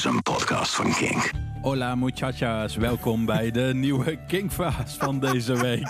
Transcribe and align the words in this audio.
is 0.00 0.04
een 0.06 0.22
podcast 0.22 0.74
van 0.74 0.92
Kink. 0.92 1.30
Hola 1.62 1.94
muchachas, 1.94 2.76
welkom 2.76 3.24
bij 3.26 3.50
de 3.50 3.70
nieuwe 3.74 4.18
Kingfast 4.26 4.96
van 4.96 5.20
deze 5.20 5.60
week. 5.60 5.88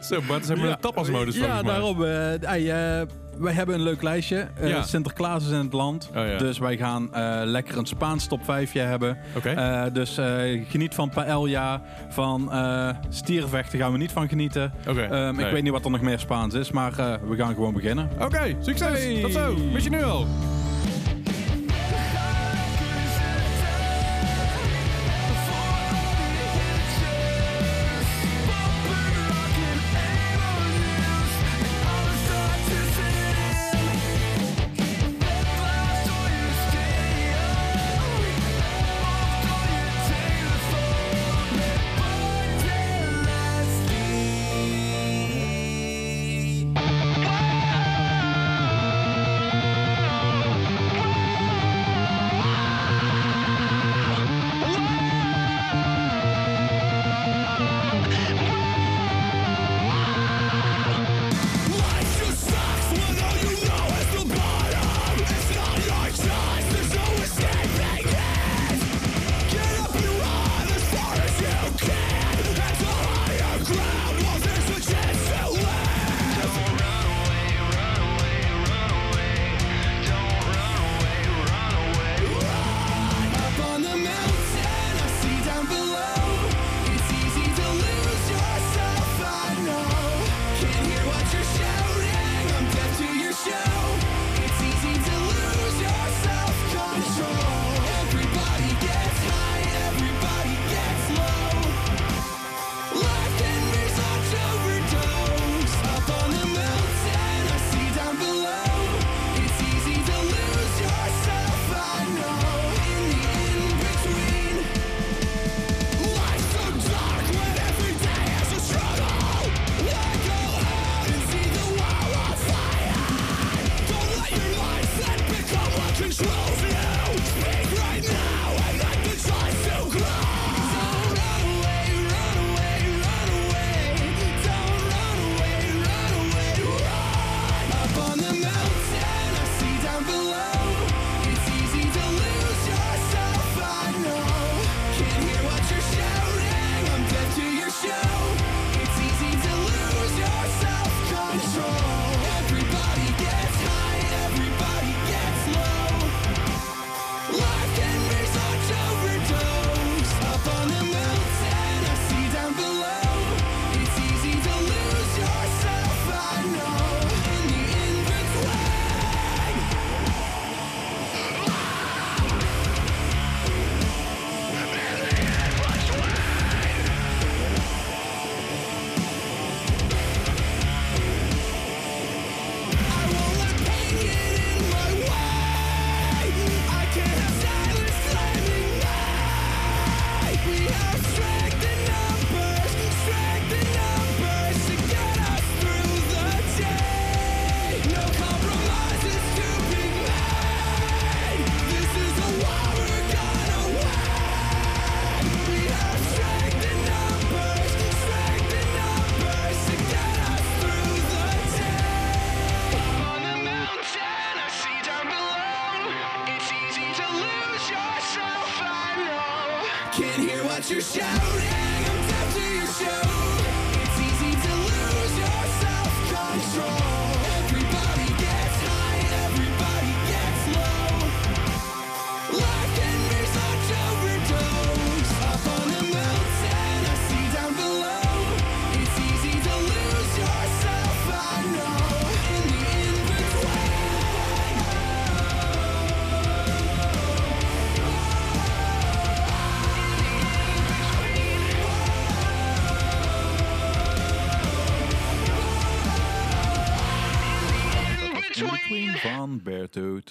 Zo, 0.00 0.20
Bart, 0.28 0.44
ze 0.46 0.52
hebben 0.52 0.70
een 0.70 0.78
tapasmodus 0.80 1.36
Ja, 1.36 1.40
volgens 1.42 1.62
mij. 1.62 1.72
daarom. 1.72 2.04
eh, 2.04 2.48
hey, 2.48 3.00
eh, 3.00 3.06
wij 3.38 3.52
hebben 3.52 3.74
een 3.74 3.82
leuk 3.82 4.02
lijstje. 4.02 4.48
Eh, 4.56 4.68
Ja. 4.68 4.82
Sinterklaas 4.82 5.44
is 5.44 5.50
in 5.50 5.56
het 5.56 5.72
land. 5.72 6.08
Oh, 6.14 6.26
ja. 6.26 6.38
Dus 6.38 6.58
wij 6.58 6.76
gaan 6.76 7.14
eh, 7.14 7.40
lekker 7.44 7.78
een 7.78 7.86
Spaans 7.86 8.26
top 8.26 8.44
5 8.44 8.72
hebben. 8.72 9.18
Oké. 9.36 9.48
Eh, 9.50 9.82
dus 9.92 10.18
eh, 10.18 10.64
geniet 10.68 10.94
van 10.94 11.08
Paella. 11.10 11.82
Van 12.08 12.52
eh 12.52 12.88
stierenvechten 13.08 13.78
gaan 13.78 13.92
we 13.92 13.98
niet 13.98 14.12
van 14.12 14.28
genieten. 14.28 14.72
Oké, 14.88 15.00
Ehm, 15.02 15.34
nee. 15.36 15.46
Ik 15.46 15.52
weet 15.52 15.62
niet 15.62 15.72
wat 15.72 15.84
er 15.84 15.90
nog 15.90 16.00
meer 16.00 16.18
Spaans 16.18 16.54
is, 16.54 16.70
maar 16.70 16.98
eh, 16.98 17.14
we 17.28 17.36
gaan 17.36 17.54
gewoon 17.54 17.72
beginnen. 17.72 18.08
Oké, 18.20 18.56
succes. 18.60 18.88
Hey. 19.04 19.20
Tot 19.20 19.32
zo. 19.32 19.56
Mis 19.72 19.84
je 19.84 19.90
nu 19.90 20.02
al? 20.02 20.26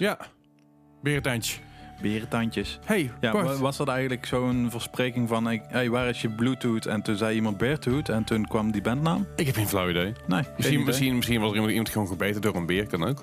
Ja. 0.01 0.18
Berentijntje. 1.03 1.57
Berentandjes. 2.01 2.80
Hey, 2.86 3.12
Ja, 3.19 3.31
Bart. 3.31 3.48
wa- 3.48 3.57
was 3.57 3.77
dat 3.77 3.88
eigenlijk 3.88 4.25
zo'n 4.25 4.68
verspreking 4.71 5.27
van, 5.27 5.45
hey, 5.68 5.89
waar 5.89 6.07
is 6.09 6.21
je 6.21 6.30
Bluetooth? 6.30 6.86
En 6.86 7.01
toen 7.01 7.15
zei 7.15 7.36
iemand 7.36 7.57
Beartooth 7.57 8.09
en 8.09 8.24
toen 8.24 8.48
kwam 8.48 8.71
die 8.71 8.81
bandnaam? 8.81 9.27
Ik 9.36 9.45
heb 9.45 9.56
geen 9.56 9.68
flauw 9.68 9.89
idee. 9.89 10.03
Nee, 10.03 10.13
Misschien, 10.27 10.74
idee. 10.74 10.86
misschien, 10.86 11.15
misschien 11.15 11.39
was 11.39 11.48
er 11.50 11.53
iemand, 11.53 11.71
iemand 11.71 11.89
gewoon 11.89 12.07
gebeten 12.07 12.42
door 12.42 12.56
een 12.56 12.65
beer, 12.65 12.88
kan 12.88 13.03
ook. 13.03 13.21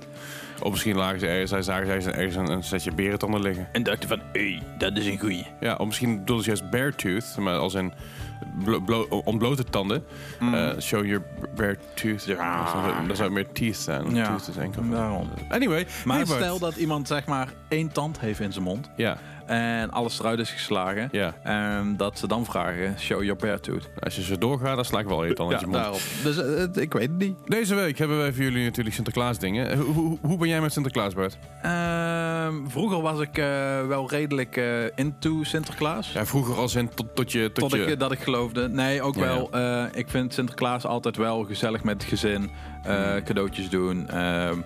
Of 0.62 0.70
misschien 0.70 0.96
lagen 0.96 1.20
ze 1.20 1.26
ergens, 1.26 1.50
zij 1.50 1.62
zagen 1.62 2.02
zij 2.02 2.12
ergens 2.12 2.36
een, 2.36 2.50
een 2.50 2.62
setje 2.64 2.92
berentanden 2.92 3.40
liggen. 3.42 3.68
En 3.72 3.82
dachten 3.82 4.08
van, 4.08 4.20
hé, 4.32 4.50
hey, 4.52 4.62
dat 4.78 4.96
is 4.96 5.06
een 5.06 5.18
goeie. 5.18 5.46
Ja, 5.60 5.74
of 5.74 5.86
misschien 5.86 6.18
bedoelden 6.18 6.44
ze 6.44 6.50
juist 6.50 6.70
bare 6.70 6.94
tooth, 6.94 7.36
maar 7.38 7.56
als 7.58 7.72
blo- 7.72 7.92
ontblote 9.24 9.64
tanden. 9.64 10.04
Eh, 10.40 10.68
show 10.78 11.04
your 11.04 11.22
bare 11.56 11.76
tooth. 11.94 12.26
Mm. 12.26 12.34
Ja. 12.34 13.02
Dan 13.06 13.16
zou- 13.16 13.30
meer 13.30 13.52
teeth 13.52 13.76
zijn. 13.76 14.14
Ja, 14.14 14.28
Tooth 14.28 14.48
is 14.48 14.56
enkel. 14.56 14.82
daarom. 14.90 15.28
Anyway, 15.48 15.86
Maar 16.04 16.16
hey 16.16 16.26
stel 16.26 16.58
dat 16.58 16.76
iemand 16.76 17.06
zeg 17.08 17.26
maar 17.26 17.52
één 17.68 17.92
tand 17.92 18.20
heeft 18.20 18.40
in 18.40 18.52
zijn 18.52 18.64
mond. 18.64 18.90
Ja, 18.96 19.18
En 19.48 19.90
alles 19.90 20.18
eruit 20.20 20.38
is 20.38 20.50
geslagen. 20.50 21.08
ja. 21.12 21.34
En 21.42 21.96
dat 21.96 22.18
ze 22.18 22.26
dan 22.26 22.44
vragen, 22.44 22.94
show 22.98 23.22
your 23.22 23.60
tooth. 23.60 23.88
Als 24.00 24.16
je 24.16 24.22
zo 24.22 24.38
doorgaat, 24.38 24.74
dan 24.76 24.84
sla 24.84 24.98
ik 24.98 25.06
wel 25.06 25.24
eten 25.24 25.44
uit 25.44 25.52
Ja, 25.52 25.58
je 25.60 25.66
mond. 25.66 25.78
daarop. 25.82 26.00
Dus 26.22 26.38
eh, 26.38 26.82
ik 26.82 26.92
weet 26.92 27.08
het 27.08 27.18
niet. 27.18 27.36
Deze 27.44 27.74
week 27.74 27.98
hebben 27.98 28.18
wij 28.18 28.32
voor 28.32 28.42
jullie 28.42 28.64
natuurlijk 28.64 28.94
Sinterklaas 28.94 29.38
dingen. 29.38 29.78
Hoe, 29.78 29.94
hoe, 29.94 30.18
hoe 30.22 30.38
ben 30.38 30.48
jij 30.48 30.60
met 30.60 30.72
Sinterklaas, 30.72 31.14
Bart? 31.14 31.38
Ehm, 31.62 32.54
vroeger 32.68 33.00
was 33.02 33.20
ik 33.20 33.38
eh, 33.38 33.86
wel 33.86 34.10
redelijk 34.10 34.56
eh, 34.56 34.84
into 34.94 35.42
Sinterklaas. 35.44 36.12
Ja, 36.12 36.26
vroeger 36.26 36.54
als 36.56 36.74
in 36.74 36.88
tot, 36.94 37.14
tot 37.14 37.32
je... 37.32 37.52
Tot, 37.52 37.70
Tot 37.70 37.80
je... 37.80 37.86
ik 37.86 37.98
dat 37.98 38.12
ik 38.12 38.20
geloofde. 38.20 38.68
Nee, 38.68 39.02
ook 39.02 39.14
Ja, 39.14 39.20
wel. 39.20 39.50
eh, 39.50 39.84
ik 39.92 40.08
vind 40.08 40.34
Sinterklaas 40.34 40.84
altijd 40.86 41.16
wel 41.16 41.44
gezellig 41.44 41.82
met 41.84 41.94
het 42.02 42.10
gezin. 42.10 42.50
eh, 42.82 43.14
cadeautjes 43.24 43.68
doen. 43.70 44.08
ehm, 44.08 44.56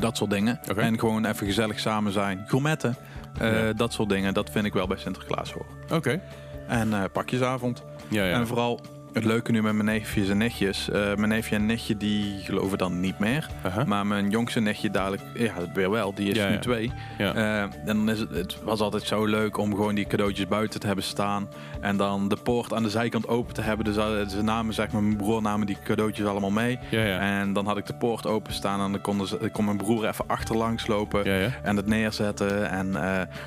dat 0.00 0.16
soort 0.16 0.30
dingen. 0.30 0.60
En 0.76 0.98
gewoon 0.98 1.24
even 1.24 1.46
gezellig 1.46 1.78
samen 1.80 2.12
zijn. 2.12 2.44
Gourmetten. 2.46 2.96
Eh, 3.38 3.52
Ja. 3.66 3.72
Dat 3.72 3.92
soort 3.92 4.08
dingen. 4.08 4.34
Dat 4.34 4.50
vind 4.50 4.64
ik 4.64 4.72
wel 4.72 4.86
bij 4.86 4.96
Sinterklaas 4.96 5.52
hoor. 5.52 5.66
Oké. 5.92 6.20
En 6.68 6.92
eh, 6.92 7.04
pakjesavond. 7.12 7.82
Ja, 8.08 8.24
ja. 8.24 8.32
En 8.32 8.46
vooral 8.46 8.80
het 9.12 9.24
leuke 9.24 9.50
nu 9.52 9.62
met 9.62 9.72
mijn 9.72 9.84
neefjes 9.86 10.28
en 10.28 10.36
nichtjes. 10.38 10.90
Eh, 10.90 11.14
mijn 11.14 11.28
neefje 11.28 11.54
en 11.54 11.66
nichtje 11.66 11.96
die 11.96 12.40
geloven 12.44 12.78
dan 12.78 13.00
niet 13.00 13.18
meer. 13.18 13.46
Maar 13.86 14.06
mijn 14.06 14.30
jongste 14.30 14.60
nichtje 14.60 14.90
dadelijk, 14.90 15.22
ja, 15.34 15.52
weer 15.74 15.90
wel. 15.90 16.14
Die 16.14 16.30
is 16.30 16.36
Ja, 16.36 16.46
nu 16.46 16.52
ja. 16.52 16.58
twee. 16.58 16.92
Ja. 17.18 17.34
Eh, 17.34 17.60
en 17.60 17.70
dan 17.84 18.10
is 18.10 18.18
het, 18.18 18.30
het 18.30 18.62
was 18.62 18.80
altijd 18.80 19.02
zo 19.02 19.24
leuk 19.24 19.56
om 19.56 19.70
gewoon 19.74 19.94
die 19.94 20.06
cadeautjes 20.06 20.48
buiten 20.48 20.80
te 20.80 20.86
hebben 20.86 21.04
staan. 21.04 21.48
En 21.80 21.96
dan 21.96 22.28
de 22.28 22.36
poort 22.36 22.72
aan 22.72 22.82
de 22.82 22.90
zijkant 22.90 23.28
open 23.28 23.54
te 23.54 23.60
hebben. 23.60 23.84
Dus 23.84 23.96
eh, 23.96 24.28
ze 24.28 24.42
namen, 24.42 24.74
zeg 24.74 24.92
maar, 24.92 25.02
mijn 25.02 25.16
broer 25.16 25.42
namen 25.42 25.66
die 25.66 25.78
cadeautjes 25.84 26.26
allemaal 26.26 26.50
mee. 26.50 26.78
Ja, 26.90 27.04
ja. 27.04 27.18
En 27.18 27.52
dan 27.52 27.66
had 27.66 27.76
ik 27.76 27.86
de 27.86 27.94
poort 27.94 28.26
open 28.26 28.52
staan 28.52 28.80
en 28.80 28.92
dan 28.92 29.00
kon, 29.00 29.26
ze, 29.26 29.50
kon 29.52 29.64
mijn 29.64 29.76
broer 29.76 30.06
even 30.08 30.24
achterlangs 30.28 30.86
lopen. 30.86 31.24
En 31.62 31.76
het 31.76 31.86
neerzetten. 31.86 32.70
En 32.70 32.92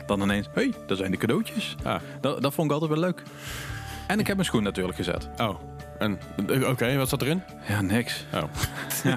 dan 0.05 0.21
ineens, 0.21 0.47
hé, 0.53 0.61
hey, 0.61 0.73
daar 0.87 0.97
zijn 0.97 1.11
de 1.11 1.17
cadeautjes. 1.17 1.75
Ah. 1.83 1.95
Dat, 2.21 2.41
dat 2.41 2.53
vond 2.53 2.67
ik 2.67 2.73
altijd 2.73 2.91
wel 2.91 2.99
leuk. 2.99 3.23
En 4.07 4.19
ik 4.19 4.27
heb 4.27 4.35
mijn 4.35 4.47
schoen 4.47 4.63
natuurlijk 4.63 4.97
gezet. 4.97 5.29
Oh. 5.37 5.55
En, 6.01 6.19
eh, 6.47 6.69
oké, 6.69 6.95
wat 6.97 7.09
zat 7.09 7.21
erin? 7.21 7.41
Ja, 7.67 7.81
niks. 7.81 8.25
Oh. 8.33 8.43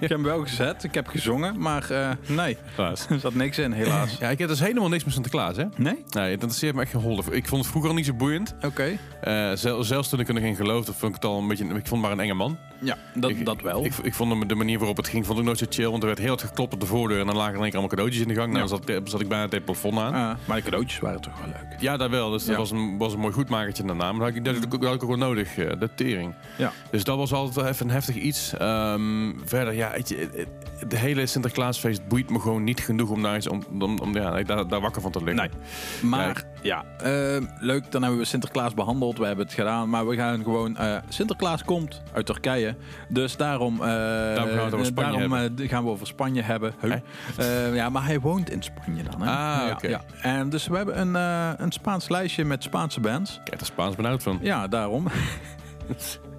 Ik 0.00 0.08
heb 0.08 0.10
hem 0.10 0.22
wel 0.22 0.40
gezet, 0.42 0.84
ik 0.84 0.94
heb 0.94 1.06
gezongen, 1.08 1.58
maar 1.60 1.90
eh, 1.90 2.10
nee, 2.26 2.56
Klaas. 2.74 3.06
er 3.10 3.18
zat 3.18 3.34
niks 3.34 3.58
in, 3.58 3.72
helaas. 3.72 4.16
Ja, 4.20 4.28
ik 4.28 4.38
heb 4.38 4.48
dus 4.48 4.60
helemaal 4.60 4.88
niks 4.88 5.04
met 5.04 5.12
Sinterklaas, 5.12 5.56
hè? 5.56 5.64
Nee? 5.76 5.94
Nee, 5.94 6.04
dat 6.10 6.28
interesseert 6.30 6.74
me 6.74 6.80
echt 6.82 6.90
geen. 6.90 7.18
Ik 7.30 7.48
vond 7.48 7.60
het 7.62 7.70
vroeger 7.70 7.90
al 7.90 7.96
niet 7.96 8.06
zo 8.06 8.12
boeiend. 8.14 8.54
Oké. 8.64 8.98
Eh, 9.20 9.50
zel- 9.54 9.84
zelfs 9.84 10.08
toen 10.08 10.20
ik 10.20 10.28
er 10.28 10.34
nog 10.34 10.42
in 10.42 10.56
geloofde, 10.56 10.92
vond 10.92 11.14
ik 11.16 11.22
het 11.22 11.30
al 11.30 11.38
een 11.38 11.48
beetje... 11.48 11.64
Ik 11.64 11.70
vond 11.70 11.88
het 11.90 12.00
maar 12.00 12.10
een 12.10 12.20
enge 12.20 12.34
man. 12.34 12.58
Ja, 12.82 12.96
dat, 13.14 13.30
ik, 13.30 13.44
dat 13.44 13.60
wel. 13.62 13.84
Ik, 13.84 13.94
ik 14.02 14.14
vond 14.14 14.48
de 14.48 14.54
manier 14.54 14.78
waarop 14.78 14.96
het 14.96 15.08
ging, 15.08 15.26
vond 15.26 15.38
ik 15.38 15.44
nooit 15.44 15.58
zo 15.58 15.66
chill. 15.68 15.88
Want 15.90 16.00
er 16.02 16.06
werd 16.06 16.18
heel 16.18 16.28
hard 16.28 16.42
geklopt 16.42 16.74
op 16.74 16.80
de 16.80 16.86
voordeur. 16.86 17.20
En 17.20 17.26
dan 17.26 17.36
lagen 17.36 17.54
er 17.54 17.60
allemaal 17.62 17.88
cadeautjes 17.88 18.22
in 18.22 18.28
de 18.28 18.34
gang. 18.34 18.52
Nou, 18.52 18.62
Ja. 18.64 18.68
dan 18.68 18.78
zat, 18.78 18.88
ik- 18.88 19.08
zat 19.08 19.20
ik 19.20 19.28
bijna 19.28 19.44
tegen 19.44 19.56
het 19.56 19.80
plafond 19.80 19.98
aan. 19.98 20.14
Ah, 20.14 20.36
maar 20.46 20.56
de 20.56 20.62
cadeautjes 20.62 20.98
waren 21.00 21.20
toch 21.20 21.38
wel 21.38 21.46
leuk. 21.46 21.80
Ja, 21.80 21.96
dat 21.96 22.10
wel. 22.10 22.30
Dus 22.30 22.42
dat 22.44 22.52
Ja. 22.52 22.58
was, 22.60 22.70
een, 22.70 22.98
was 22.98 23.12
een 23.12 23.18
mooi 23.20 23.32
goedmakertje 23.32 23.82
daarna. 23.84 24.12
Maar 24.12 24.32
dat 24.32 24.46
had 24.46 24.62
ik, 24.64 24.70
dat 24.70 24.84
had 24.84 24.94
ik 24.94 25.02
ook 25.02 25.08
wel 25.08 25.18
nodig, 25.18 25.56
eh, 25.70 25.80
de 25.80 25.88
tering. 25.94 26.34
Ja. 26.58 26.72
Dus 26.90 27.04
dat 27.04 27.16
was 27.16 27.32
altijd 27.32 27.54
wel 27.56 27.66
even 27.66 27.86
een 27.86 27.92
heftig 27.92 28.14
iets. 28.14 28.54
Ehm, 28.56 29.32
verder, 29.44 29.74
ja, 29.74 29.90
het- 29.92 30.08
het- 30.08 30.48
de 30.90 30.96
hele 30.96 31.26
Sinterklaasfeest 31.26 32.08
boeit 32.08 32.30
me 32.30 32.40
gewoon 32.40 32.64
niet 32.64 32.80
genoeg 32.80 33.10
om 33.10 33.22
daar, 33.22 33.34
eens 33.34 33.48
om, 33.48 33.62
om, 33.80 33.98
om 33.98 34.14
ja, 34.14 34.42
daar, 34.42 34.68
daar 34.68 34.80
wakker 34.80 35.02
van 35.02 35.10
te 35.10 35.24
liggen. 35.24 35.36
Nee. 35.36 36.10
Maar 36.10 36.44
ja, 36.62 36.84
ehm, 36.98 37.44
leuk, 37.58 37.92
dan 37.92 38.02
hebben 38.02 38.20
we 38.20 38.26
Sinterklaas 38.26 38.74
behandeld. 38.74 39.18
We 39.18 39.26
hebben 39.26 39.44
het 39.44 39.54
gedaan, 39.54 39.88
maar 39.88 40.06
we 40.08 40.16
gaan 40.16 40.42
gewoon... 40.42 40.76
eh, 40.76 40.96
Sinterklaas 41.08 41.64
komt 41.64 42.02
uit 42.12 42.26
Turkije. 42.26 42.74
Dus 43.08 43.36
daarom, 43.36 43.74
eh, 43.74 43.86
gaan 43.86 44.48
we 44.48 44.52
het 44.52 44.74
over 44.74 44.86
Spanje 44.86 45.10
daarom 45.12 45.32
hebben. 45.32 45.68
gaan 45.68 45.84
we 45.84 45.90
over 45.90 46.06
Spanje 46.06 46.42
hebben. 46.42 46.72
Huh? 46.80 46.92
Eh, 47.36 47.74
ja, 47.74 47.88
maar 47.90 48.04
hij 48.04 48.20
woont 48.20 48.50
in 48.50 48.62
Spanje 48.62 49.02
dan. 49.02 49.22
Hè? 49.22 49.28
Ah, 49.28 49.66
ja, 49.66 49.72
oké. 49.72 50.00
En 50.22 50.48
dus 50.50 50.66
we 50.66 50.76
hebben 50.76 51.00
een, 51.00 51.14
een 51.62 51.72
Spaans 51.72 52.08
lijstje 52.08 52.44
met 52.44 52.62
Spaanse 52.62 53.00
bands. 53.00 53.40
Kijk, 53.44 53.60
er 53.60 53.66
Spaans 53.66 53.96
benauwd 53.96 54.22
van. 54.22 54.38
Ja, 54.42 54.68
daarom. 54.68 55.06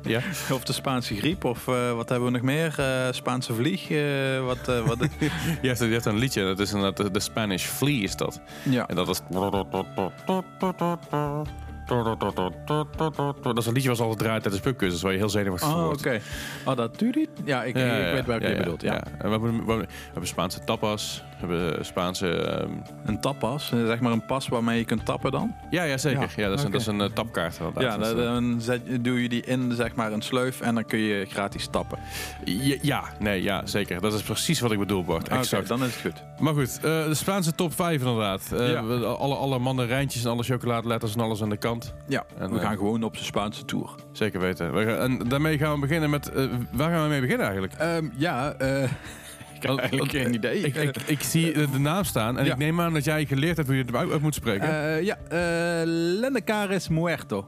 Ja. 0.02 0.20
Of 0.52 0.64
de 0.64 0.74
Spaanse 0.74 1.16
griep, 1.16 1.44
of 1.44 1.68
eh, 1.68 1.92
wat 1.94 2.10
hebben 2.10 2.28
we 2.28 2.34
nog 2.34 2.42
meer? 2.46 2.76
Eh, 2.80 3.08
Spaanse 3.12 3.54
vlieg. 3.54 3.90
eh, 3.90 4.46
wat, 4.46 4.68
eh, 4.68 4.80
wat, 4.88 4.98
Je 5.62 5.68
hebt, 5.68 5.80
je 5.80 5.86
hebt 5.86 6.06
een 6.06 6.18
liedje, 6.18 6.44
dat 6.44 6.60
is 6.60 6.74
inderdaad 6.74 6.98
de, 6.98 7.12
de 7.12 7.20
Spanish 7.20 7.66
Flea 7.66 8.04
is 8.04 8.16
dat. 8.16 8.42
ja. 8.64 8.88
En 8.88 8.96
dat 8.96 9.10
is... 9.10 9.22
Dat 13.44 13.58
is 13.58 13.66
een 13.66 13.74
liedje 13.74 13.88
wat 13.90 13.98
ze 13.98 14.04
altijd 14.04 14.20
draait 14.20 14.42
tijdens 14.42 14.64
pubquizzes, 14.64 15.02
waar 15.02 15.12
je 15.12 15.18
heel 15.18 15.30
zenuwachtig 15.30 15.70
van 15.70 15.78
Oh, 15.80 15.86
wordt. 15.86 16.00
oké. 16.00 16.20
Oh, 16.66 16.76
dat 16.76 17.00
doet 17.00 17.16
hij? 17.16 17.28
Ja, 17.46 17.64
ik, 17.64 17.76
ik 17.76 18.14
weet 18.14 18.26
welke 18.26 18.48
je 18.48 18.56
bedoelt. 18.58 18.82
Ja. 18.82 19.04
En 19.04 19.26
we, 19.26 19.30
hebben, 19.30 19.66
we, 19.66 19.86
hebben, 20.06 20.28
Spaanse 20.28 20.64
tapas, 20.64 21.24
hebben 21.42 21.86
Spaanse... 21.86 22.28
ehm, 22.36 22.70
Een 23.06 23.20
tappas, 23.22 23.72
eh, 23.72 23.86
zeg 23.86 24.00
maar 24.00 24.12
een 24.12 24.26
pas 24.26 24.48
waarmee 24.48 24.78
je 24.78 24.86
kunt 24.86 25.06
tappen 25.06 25.32
dan. 25.32 25.56
ja, 25.70 25.84
ja, 25.84 25.98
zeker. 25.98 26.22
Ja, 26.22 26.28
Ja, 26.44 26.50
dat, 26.50 26.58
is 26.58 26.64
een, 26.64 26.68
oké. 26.70 26.72
dat 26.72 26.82
is 26.82 26.88
een 26.88 27.02
eh, 27.02 27.08
tapkaart. 27.10 27.60
Ja, 27.80 27.98
Dat 27.98 28.18
dan, 28.18 28.62
zet, 28.62 28.82
doe 29.04 29.22
je 29.22 29.30
die 29.30 29.42
in 29.46 29.72
zeg 29.76 29.96
maar 29.96 30.12
een 30.12 30.22
sleuf 30.22 30.62
en 30.62 30.76
dan 30.76 30.86
kun 30.86 31.00
je 31.00 31.26
gratis 31.30 31.68
tappen. 31.68 31.98
ja, 32.46 32.76
ja, 32.82 33.04
nee, 33.20 33.44
ja, 33.44 33.66
zeker. 33.66 34.02
Dat 34.02 34.14
is 34.14 34.22
precies 34.22 34.60
wat 34.60 34.72
ik 34.72 34.80
bedoel, 34.80 35.04
Bart. 35.04 35.28
Exact. 35.28 35.68
dan 35.68 35.84
is 35.84 35.94
het 35.96 36.02
goed. 36.14 36.24
Maar 36.40 36.54
goed, 36.54 36.76
eh, 36.78 36.82
de 37.06 37.14
Spaanse 37.14 37.56
top 37.56 37.74
5 37.76 38.00
inderdaad. 38.02 38.42
Ja. 38.50 38.84
we- 38.84 39.06
alle, 39.06 39.36
alle 39.36 39.60
mandarijntjes 39.60 40.24
en 40.24 40.30
alle 40.30 40.44
chocoladeletters 40.44 41.14
en 41.16 41.22
alles 41.22 41.42
aan 41.42 41.50
de 41.50 41.58
kant. 41.58 41.94
Ja, 42.08 42.26
En, 42.38 42.54
we 42.54 42.60
gaan 42.60 42.78
gewoon 42.78 43.04
op 43.04 43.14
zijn 43.14 43.26
Spaanse 43.26 43.66
tour. 43.66 43.90
Zeker 44.12 44.40
weten. 44.40 44.74
We 44.74 44.86
gaan, 44.86 44.98
en 44.98 45.28
daarmee 45.30 45.58
gaan 45.58 45.74
we 45.74 45.80
beginnen 45.80 46.10
met... 46.10 46.32
waar 46.72 46.92
gaan 46.92 47.04
we 47.04 47.10
mee 47.10 47.22
beginnen 47.22 47.46
eigenlijk? 47.46 47.74
Ehm, 47.78 48.06
ja, 48.18 48.52
eh, 48.54 48.84
ik 49.62 49.68
heb 49.68 49.78
Want- 49.78 49.80
eigenlijk 49.80 50.12
geen 50.12 50.34
idee. 50.34 50.60
Ik, 50.60 50.76
ik, 50.76 50.96
ik 51.06 51.22
zie 51.22 51.52
de 51.72 51.80
naam 51.80 52.04
staan 52.04 52.38
en 52.38 52.46
Ja. 52.46 52.52
ik 52.52 52.58
neem 52.58 52.82
aan 52.82 52.94
dat 52.94 53.04
jij 53.04 53.26
geleerd 53.26 53.56
hebt 53.58 53.68
hoe 53.70 53.78
je 53.78 53.84
het 53.84 53.96
uit, 53.96 54.22
moet 54.22 54.36
spreken. 54.36 54.96
Eh, 54.98 55.02
ja, 55.04 55.18
Lendecaris 55.86 56.88
Muerto. 56.88 57.48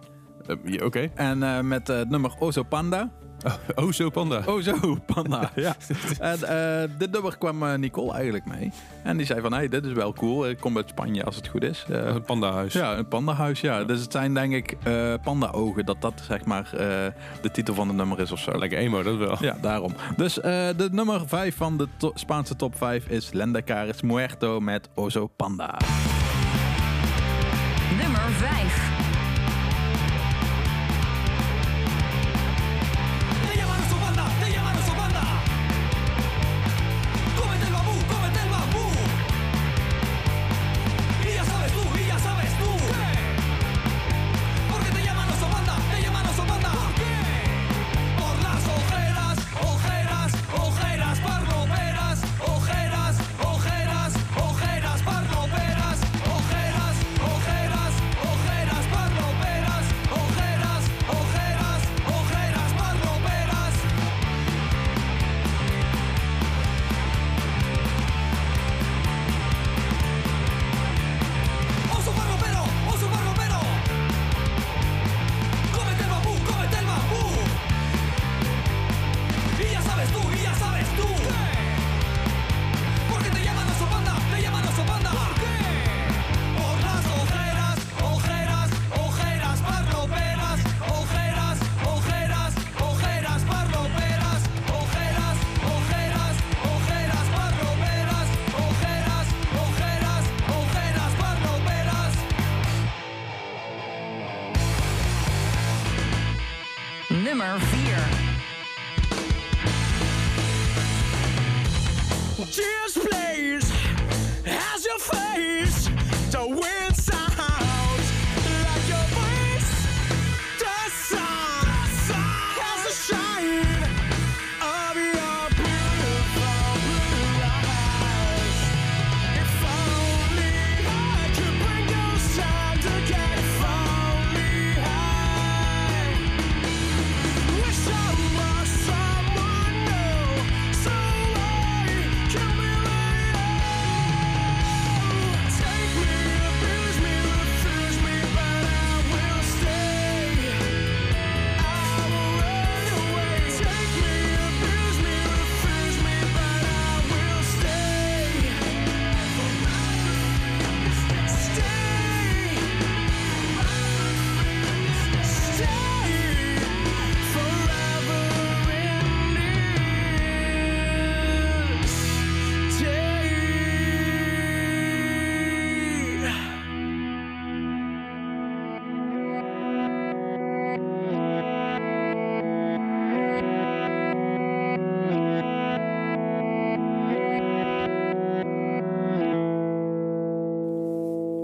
Eh, 0.65 0.85
Oké. 0.85 1.09
En 1.15 1.67
met 1.67 1.87
het 1.87 2.09
nummer 2.09 2.31
Ozo 2.39 2.63
Panda. 2.63 3.11
Oh, 3.75 3.91
zo 3.91 4.09
panda. 4.09 4.41
Ozo 4.45 4.97
Panda, 5.05 5.51
ja. 5.55 5.75
En 6.19 6.43
eh, 6.43 6.89
dit 6.97 7.11
nummer 7.11 7.37
kwam 7.37 7.63
eh, 7.63 7.73
Nicole 7.73 8.13
eigenlijk 8.13 8.45
mee. 8.45 8.71
En 9.03 9.17
die 9.17 9.25
zei 9.25 9.41
van, 9.41 9.53
hey, 9.53 9.67
dit 9.69 9.85
is 9.85 9.93
wel 9.93 10.13
cool. 10.13 10.49
Ik 10.49 10.57
kom 10.59 10.77
uit 10.77 10.89
Spanje 10.89 11.23
als 11.23 11.35
het 11.35 11.47
goed 11.47 11.63
is. 11.63 11.85
Eh, 11.89 12.13
Het 12.13 12.25
pandahuis. 12.25 12.73
Ja, 12.73 12.97
een 12.97 13.07
pandahuis, 13.07 13.61
ja. 13.61 13.83
Dus 13.83 14.01
het 14.01 14.11
zijn 14.11 14.33
denk 14.33 14.53
ik 14.53 14.75
eh 14.83 15.13
panda-ogen, 15.23 15.85
dat 15.85 16.01
dat 16.01 16.13
zeg 16.27 16.45
maar 16.45 16.65
eh, 16.73 16.87
de 17.41 17.51
titel 17.51 17.73
van 17.73 17.87
het 17.87 17.97
nummer 17.97 18.19
is 18.19 18.31
of 18.31 18.39
zo. 18.39 18.57
Lekker 18.57 18.77
emo, 18.77 19.03
dat 19.03 19.17
wel. 19.17 19.37
Ja, 19.39 19.57
daarom. 19.61 19.93
Dus 20.17 20.39
eh, 20.39 20.51
de 20.77 20.89
nummer 20.91 21.21
5 21.27 21.55
van 21.55 21.77
de 21.77 21.87
to- 21.97 22.11
Spaanse 22.15 22.55
top 22.55 22.77
5 22.77 23.07
is 23.07 23.31
Lendecaris 23.31 24.01
Muerto 24.01 24.59
met 24.59 24.89
Ozo 24.95 25.27
Panda. 25.27 25.77
Nummer 28.01 28.21
5. 28.31 29.02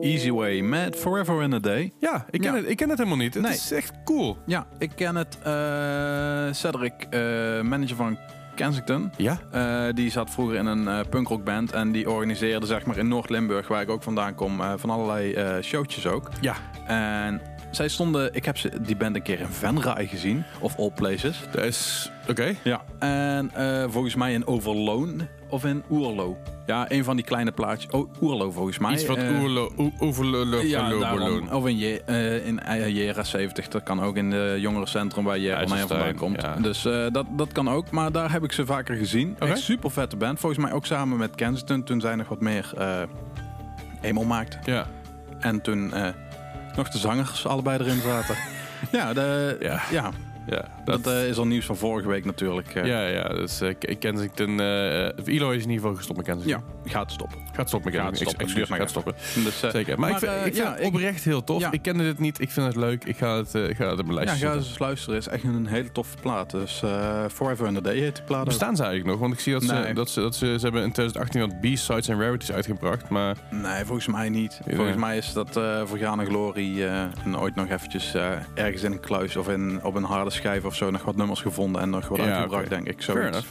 Easy 0.10 0.32
Way 0.32 0.60
met 0.62 0.96
Forever 0.96 1.42
in 1.42 1.54
a 1.54 1.60
Day. 1.60 1.92
Ja, 2.00 2.26
ik 2.30 2.42
ken, 2.42 2.52
Ja. 2.52 2.58
Het, 2.60 2.70
ik 2.70 2.78
ken 2.78 2.90
het 2.90 2.98
helemaal 2.98 3.18
niet. 3.20 3.34
Het 3.34 3.44
Nee. 3.44 3.52
is 3.54 3.72
echt 3.72 3.92
cool. 4.04 4.38
Ja, 4.46 4.68
ik 4.78 4.92
ken 4.96 5.16
het. 5.16 5.38
eh 5.44 6.48
Cedric, 6.52 6.94
eh, 7.10 7.20
manager 7.62 7.96
van 7.96 8.18
Kensington. 8.56 9.12
Ja? 9.18 9.40
Eh, 9.52 9.94
die 9.94 10.12
zat 10.12 10.30
vroeger 10.30 10.56
in 10.56 10.66
een 10.66 10.88
eh 10.88 11.00
punkrockband 11.10 11.72
en 11.72 11.92
die 11.92 12.10
organiseerde 12.10 12.66
zeg 12.66 12.86
maar 12.86 12.98
in 12.98 13.08
Noord-Limburg, 13.08 13.68
waar 13.68 13.82
ik 13.82 13.90
ook 13.90 14.04
vandaan 14.04 14.36
kom, 14.36 14.62
van 14.76 14.90
allerlei 14.90 15.36
showtjes 15.64 16.08
ook. 16.08 16.30
Ja. 16.42 16.56
En 16.86 17.42
zij 17.72 17.88
stonden, 17.88 18.34
ik 18.34 18.46
heb 18.46 18.58
ze, 18.58 18.72
die 18.82 18.96
band 18.96 19.16
een 19.16 19.22
keer 19.22 19.40
in 19.40 19.48
Venray 19.48 20.08
gezien, 20.08 20.44
of 20.60 20.78
All 20.78 20.92
Places. 20.96 21.40
Dat 21.52 21.64
is... 21.64 22.12
Oké. 22.30 22.56
Ja. 22.64 22.82
En 23.00 23.52
volgens 23.92 24.16
mij 24.16 24.34
in 24.34 24.48
Overloon 24.48 25.28
of 25.50 25.66
in 25.66 25.84
Oerlo. 25.90 26.38
Ja, 26.66 26.92
een 26.92 27.04
van 27.04 27.16
die 27.16 27.26
kleine 27.26 27.52
plaatjes. 27.52 27.92
Oh, 27.92 28.12
Oerlo 28.22 28.52
volgens 28.52 28.78
mij. 28.78 28.94
Iets 28.94 29.06
wat 29.06 29.18
Eh, 29.18 29.42
oerlo... 29.42 30.62
ja, 30.62 30.90
daarom. 30.90 31.48
Of 31.48 31.68
in, 31.68 31.78
Je, 31.78 32.02
eh, 32.06 32.48
in 32.48 32.60
eh, 32.60 32.88
Jera 32.88 33.24
70. 33.24 33.68
Dat 33.68 33.84
kan 33.84 34.02
ook 34.04 34.16
in 34.16 34.30
de 34.30 34.58
jongerencentrum 34.60 35.24
waar 35.24 35.38
je 35.38 35.52
IJsselstein, 35.52 35.88
vandaan 35.88 36.16
komt. 36.16 36.42
ja. 36.42 36.56
Dus 36.56 36.82
dat, 37.12 37.26
dat 37.30 37.52
kan 37.52 37.70
ook. 37.70 37.92
Maar 37.92 38.12
daar 38.12 38.32
heb 38.32 38.44
ik 38.44 38.52
ze 38.52 38.66
vaker 38.66 38.96
gezien. 38.96 39.36
Echt 39.40 39.60
super 39.60 39.92
vette 39.92 40.16
band. 40.16 40.40
Volgens 40.40 40.62
mij 40.66 40.72
ook 40.74 40.86
samen 40.86 41.18
met 41.18 41.36
Kensington. 41.36 41.84
Toen 41.84 42.02
zij 42.02 42.16
nog 42.16 42.28
wat 42.30 42.42
meer 42.42 42.72
eh 42.78 43.02
emo 44.02 44.24
maakte. 44.24 44.58
Ja. 44.64 44.86
En 45.40 45.62
toen 45.62 45.94
nog 46.76 46.90
de 46.90 46.98
zangers 46.98 47.48
allebei 47.48 47.80
erin 47.80 48.02
zaten. 48.02 48.36
ja, 48.92 49.14
de, 49.14 49.58
Ja. 49.60 49.80
ja. 49.92 50.12
Ja. 50.50 50.66
dat 50.86 51.08
eh, 51.08 51.28
is 51.28 51.38
al 51.38 51.48
nieuws 51.48 51.66
van 51.66 51.78
vorige 51.78 52.08
week 52.08 52.26
natuurlijk. 52.26 52.76
eh. 52.76 52.86
Ja, 52.86 53.08
ja. 53.08 53.28
Dus 53.28 53.62
uh, 53.62 53.74
Kensington... 54.00 54.60
eh 54.60 55.28
Elo 55.28 55.50
is 55.50 55.64
in 55.64 55.70
ieder 55.70 55.74
geval 55.74 55.96
gestopt 55.96 56.18
met 56.18 56.26
Kensington. 56.26 56.64
ja, 56.84 56.92
gaat 56.92 57.12
stoppen. 57.12 57.38
Gaat 57.54 57.68
stoppen 57.68 57.92
met 57.92 58.02
Gaat 58.02 58.10
Kensington. 58.18 58.50
stoppen. 58.50 58.78
Gaat 58.78 58.90
stoppen. 58.90 59.14
Dus, 59.44 59.64
eh, 59.64 59.70
Zeker. 59.72 60.00
Maar, 60.00 60.10
ik 60.10 60.18
vind, 60.18 60.32
eh, 60.32 60.38
ik 60.38 60.44
vind 60.44 60.56
ja, 60.56 60.74
het 60.76 60.84
oprecht 60.86 61.24
heel 61.24 61.44
tof. 61.44 61.72
Ik 61.72 61.82
kende 61.82 62.04
dit 62.04 62.20
niet. 62.20 62.42
Ik 62.42 62.50
vind 62.50 62.66
het 62.66 62.76
leuk. 62.76 63.04
Ik 63.04 63.18
ga 63.18 63.38
het, 63.38 63.56
eh, 63.56 63.70
ik 63.70 63.76
ga 63.76 63.90
het 63.90 64.00
op 64.00 64.06
mijn 64.06 64.28
Ja, 64.28 64.34
ga 64.34 64.54
eens 64.54 64.80
luisteren. 64.80 65.16
Het 65.16 65.28
is 65.28 65.34
echt 65.34 65.44
een 65.44 65.68
hele 65.68 65.92
toffe 65.92 66.16
plaat. 66.22 66.50
Dus 66.52 66.82
eh 66.84 67.24
Forever 67.34 67.68
in 67.68 67.78
a 67.78 67.82
Day 67.82 67.98
heet 67.98 68.16
die 68.16 68.24
plaat. 68.24 68.46
Bestaan 68.46 68.76
ze 68.76 68.84
eigenlijk 68.84 69.12
nog? 69.12 69.22
Want 69.22 69.34
ik 69.34 69.40
zie 69.40 69.54
dat 69.54 69.64
ze, 69.64 69.92
dat 69.94 70.10
ze, 70.10 70.22
dat 70.22 70.36
ze, 70.36 70.46
ze 70.46 70.64
hebben 70.64 70.84
in 70.84 70.92
2018 70.92 71.42
wat 71.42 71.60
B-sides 71.62 72.08
en 72.08 72.20
rarities 72.22 72.52
uitgebracht. 72.52 73.10
Maar 73.10 73.38
Nee, 73.52 73.86
volgens 73.86 74.08
mij 74.08 74.30
niet. 74.30 74.60
Volgens 74.68 74.98
mij 74.98 75.18
is 75.18 75.34
dat 75.34 75.58
eh 75.58 75.82
Vergane 75.86 76.26
Glory 76.26 76.82
eh, 76.84 77.02
en 77.02 77.38
ooit 77.40 77.56
nog 77.56 77.70
eventjes 77.70 78.14
eh, 78.14 78.32
ergens 78.54 78.84
in 78.84 78.92
een 78.92 79.00
kluis 79.00 79.36
of 79.36 79.50
in, 79.50 79.80
op 79.84 79.96
een 79.96 80.04
harde 80.04 80.30
schijf 80.40 80.64
of 80.66 80.76
zo 80.76 80.92
nog 80.92 81.04
wat 81.04 81.16
nummers 81.16 81.42
gevonden 81.42 81.82
en 81.82 81.90
nog 81.90 82.08
wat 82.08 82.20
uitgebracht, 82.20 82.70
denk 82.70 82.88
ik. 82.88 83.04
fair 83.04 83.18
Zoiets. 83.18 83.38
enough. 83.38 83.48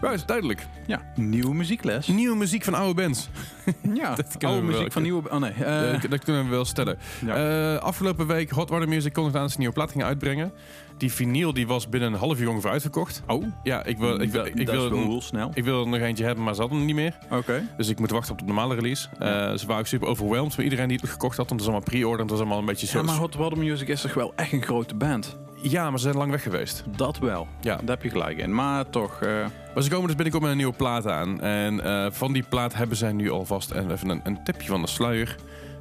Right, 0.00 0.26
duidelijk. 0.28 0.66
Ja, 0.86 1.02
nieuwe 1.14 1.54
muziekles. 1.54 2.06
Nieuwe 2.06 2.36
muziek 2.36 2.64
van 2.64 2.74
oude 2.74 3.02
bands. 3.02 3.28
Ja, 3.94 4.14
Dat 4.14 4.26
oude 4.44 4.60
wel 4.60 4.62
muziek 4.72 4.92
van 4.92 5.02
nieuwe... 5.02 5.30
Oh 5.30 5.38
nee. 5.40 5.50
eh, 5.52 6.00
dat 6.10 6.24
kunnen 6.24 6.44
we 6.44 6.50
wel 6.50 6.64
stellen. 6.64 6.98
ja. 7.26 7.74
Eh, 7.74 7.82
afgelopen 7.82 8.26
week 8.26 8.50
Hot 8.50 8.68
Water 8.70 8.88
Music 8.88 9.12
kondigde 9.12 9.38
aan 9.38 9.44
dat 9.44 9.52
ze 9.52 9.56
een 9.56 9.62
nieuwe 9.62 9.78
plaat 9.78 9.90
gingen 9.90 10.06
uitbrengen. 10.06 10.52
Die 10.96 11.12
vinyl 11.12 11.52
die 11.52 11.66
was 11.66 11.88
binnen 11.88 12.12
een 12.12 12.18
half 12.18 12.40
uur 12.40 12.48
ongeveer 12.48 12.70
uitverkocht. 12.70 13.22
oh, 13.26 13.44
Ja, 13.62 13.84
ik 13.84 13.98
wil, 13.98 14.20
ik 14.20 14.30
wil, 14.30 14.44
ik 14.46 14.68
wil, 14.68 15.20
snel. 15.20 15.50
ik 15.54 15.64
wil 15.64 15.80
er 15.80 15.88
nog 15.88 16.00
eentje 16.00 16.24
hebben, 16.24 16.44
maar 16.44 16.54
ze 16.54 16.60
hadden 16.60 16.78
hem 16.78 16.86
niet 16.86 16.96
meer. 16.96 17.18
Oké. 17.30 17.68
Dus 17.76 17.88
ik 17.88 17.98
moet 17.98 18.10
wachten 18.10 18.32
op 18.32 18.38
de 18.38 18.44
normale 18.44 18.74
release. 18.74 19.08
Eh, 19.18 19.28
ze 19.54 19.66
waren 19.66 19.78
ook 19.80 19.86
super 19.86 20.08
overwhelmed 20.08 20.56
met 20.56 20.64
iedereen 20.64 20.88
die 20.88 20.98
het 21.00 21.10
gekocht 21.10 21.36
had. 21.36 21.48
Want 21.48 21.60
het 21.60 21.70
was 21.70 21.78
allemaal 21.78 21.90
pre-order. 21.90 22.20
Het 22.20 22.30
was 22.30 22.38
allemaal 22.40 22.58
een 22.58 22.64
beetje 22.64 22.86
zo... 22.86 22.98
Ja, 22.98 23.04
maar 23.04 23.16
Hot 23.16 23.34
Water 23.34 23.58
Music 23.58 23.88
is 23.88 24.00
toch 24.00 24.14
wel 24.14 24.32
echt 24.36 24.52
een 24.52 24.62
grote 24.62 24.94
band? 24.94 25.36
Ja, 25.62 25.88
maar 25.90 25.98
ze 25.98 26.04
zijn 26.04 26.16
lang 26.16 26.30
weg 26.30 26.42
geweest. 26.42 26.84
Dat 26.96 27.18
wel. 27.18 27.48
Ja. 27.60 27.76
Daar 27.76 27.88
heb 27.96 28.02
je 28.02 28.10
gelijk 28.10 28.38
in. 28.38 28.54
Maar 28.54 28.90
toch... 28.90 29.22
eh, 29.22 29.30
Maar 29.74 29.82
ze 29.82 29.90
komen 29.90 30.06
dus 30.06 30.14
binnenkort 30.14 30.42
met 30.42 30.50
een 30.50 30.56
nieuwe 30.56 30.72
plaat 30.76 31.06
aan. 31.06 31.40
En 31.40 31.80
eh, 31.84 32.06
van 32.10 32.32
die 32.32 32.42
plaat 32.48 32.74
hebben 32.74 32.96
zij 32.96 33.12
nu 33.12 33.30
alvast 33.30 33.70
een, 33.70 33.90
even 33.90 34.08
een, 34.08 34.20
een 34.24 34.44
tipje 34.44 34.68
van 34.68 34.80
de 34.80 34.86
sluier. 34.88 35.36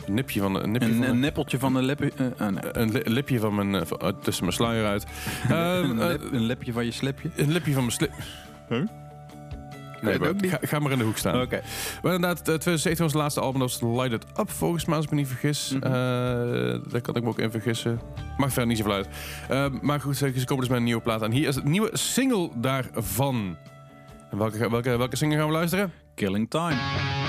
Een 0.08 0.14
nipje 0.14 0.40
van 0.42 0.54
de... 0.54 0.60
Een, 0.60 0.72
nipje 0.72 0.88
een, 0.88 0.94
van 0.94 1.02
de- 1.02 1.08
een 1.08 1.20
nippeltje 1.20 1.60
van 1.60 1.74
de 1.74 1.82
lippen... 1.82 2.12
eh, 2.38 2.48
nee. 2.48 2.60
een 2.72 2.92
li- 2.92 3.02
lipje 3.06 3.40
van 3.40 3.56
mijn, 3.56 3.88
van- 3.88 4.20
tussen 4.22 4.44
mijn 4.44 4.56
sluier 4.56 4.86
uit. 4.86 5.06
Een, 5.50 6.08
lip- 6.08 6.32
een 6.34 6.44
lipje 6.46 6.72
van 6.74 6.86
je 6.86 6.92
slipje. 6.92 7.30
een 7.36 7.52
lipje 7.52 7.74
van 7.74 7.82
mijn 7.82 7.96
slip. 7.96 8.12
Huh? 8.70 8.82
Nee, 10.06 10.20
maar 10.20 10.34
ga, 10.38 10.58
ga 10.62 10.80
maar 10.80 10.92
in 10.92 10.98
de 10.98 11.04
hoek 11.04 11.18
staan. 11.18 11.42
Oké. 11.42 11.62
Maar 12.02 12.14
inderdaad, 12.14 12.38
eh, 12.38 12.44
2017 12.44 13.04
was 13.04 13.14
het 13.14 13.22
laatste 13.22 13.40
album, 13.40 13.60
dat 13.60 13.80
was 13.80 13.92
Light 13.92 14.14
It 14.24 14.40
Up 14.40 14.52
volgens 14.52 14.86
mij, 14.86 14.96
als 14.96 15.06
ik 15.06 15.12
me 15.12 15.18
niet 15.18 15.28
vergis. 15.28 15.70
Mhm. 15.70 15.84
Eh, 15.84 15.92
daar 16.92 17.02
kan 17.02 17.16
ik 17.16 17.24
me 17.24 17.30
ook 17.30 17.40
in 17.40 17.52
vergissen. 17.52 18.00
Maakt 18.38 18.54
verder 18.54 18.68
niet 18.68 18.78
zoveel 18.78 18.94
uit. 18.94 19.08
Eh, 19.50 19.66
maar 19.82 20.02
goed, 20.02 20.18
ze 20.18 20.32
ze 20.36 20.46
komen 20.46 20.60
dus 20.60 20.70
met 20.70 20.78
een 20.78 20.84
nieuwe 20.84 21.02
plaat 21.02 21.24
aan. 21.24 21.32
Hier 21.32 21.48
is 21.48 21.56
het 21.56 21.64
nieuwe 21.64 21.90
single 21.94 22.50
daarvan. 22.56 23.58
En 24.32 24.38
welke, 24.38 24.70
welke, 24.70 24.98
welke 24.98 25.16
single 25.16 25.38
gaan 25.38 25.48
we 25.48 25.54
luisteren? 25.54 25.92
Killing 26.16 26.50
Time. 26.50 27.25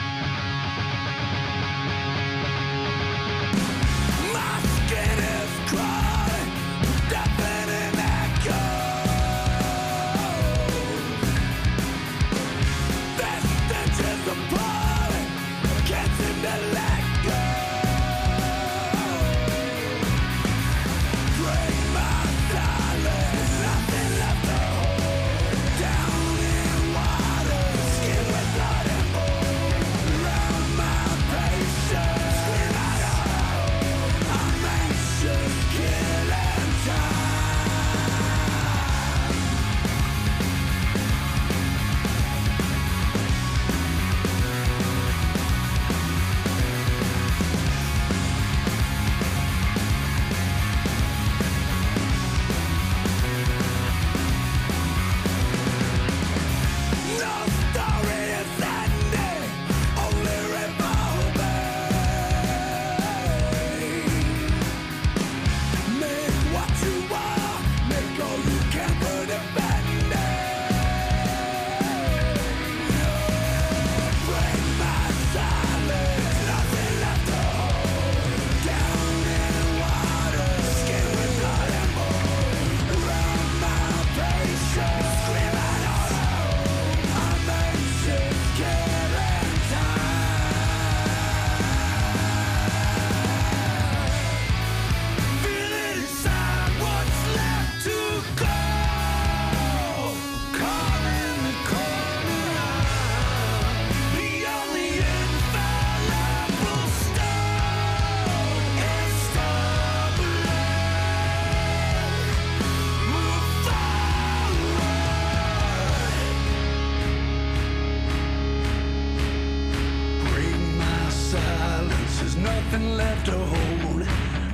Nothing 122.78 122.97
left 122.97 123.26
to 123.26 123.33
hold. 123.33 124.06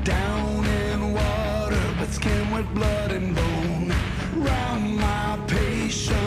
Down 0.05 0.65
in 0.65 1.13
water, 1.13 1.83
but 1.99 2.09
skin 2.11 2.51
with 2.53 2.73
blood 2.75 3.13
and 3.13 3.35
bone. 3.35 3.93
Round 4.37 4.97
my 4.97 5.39
patience, 5.47 6.22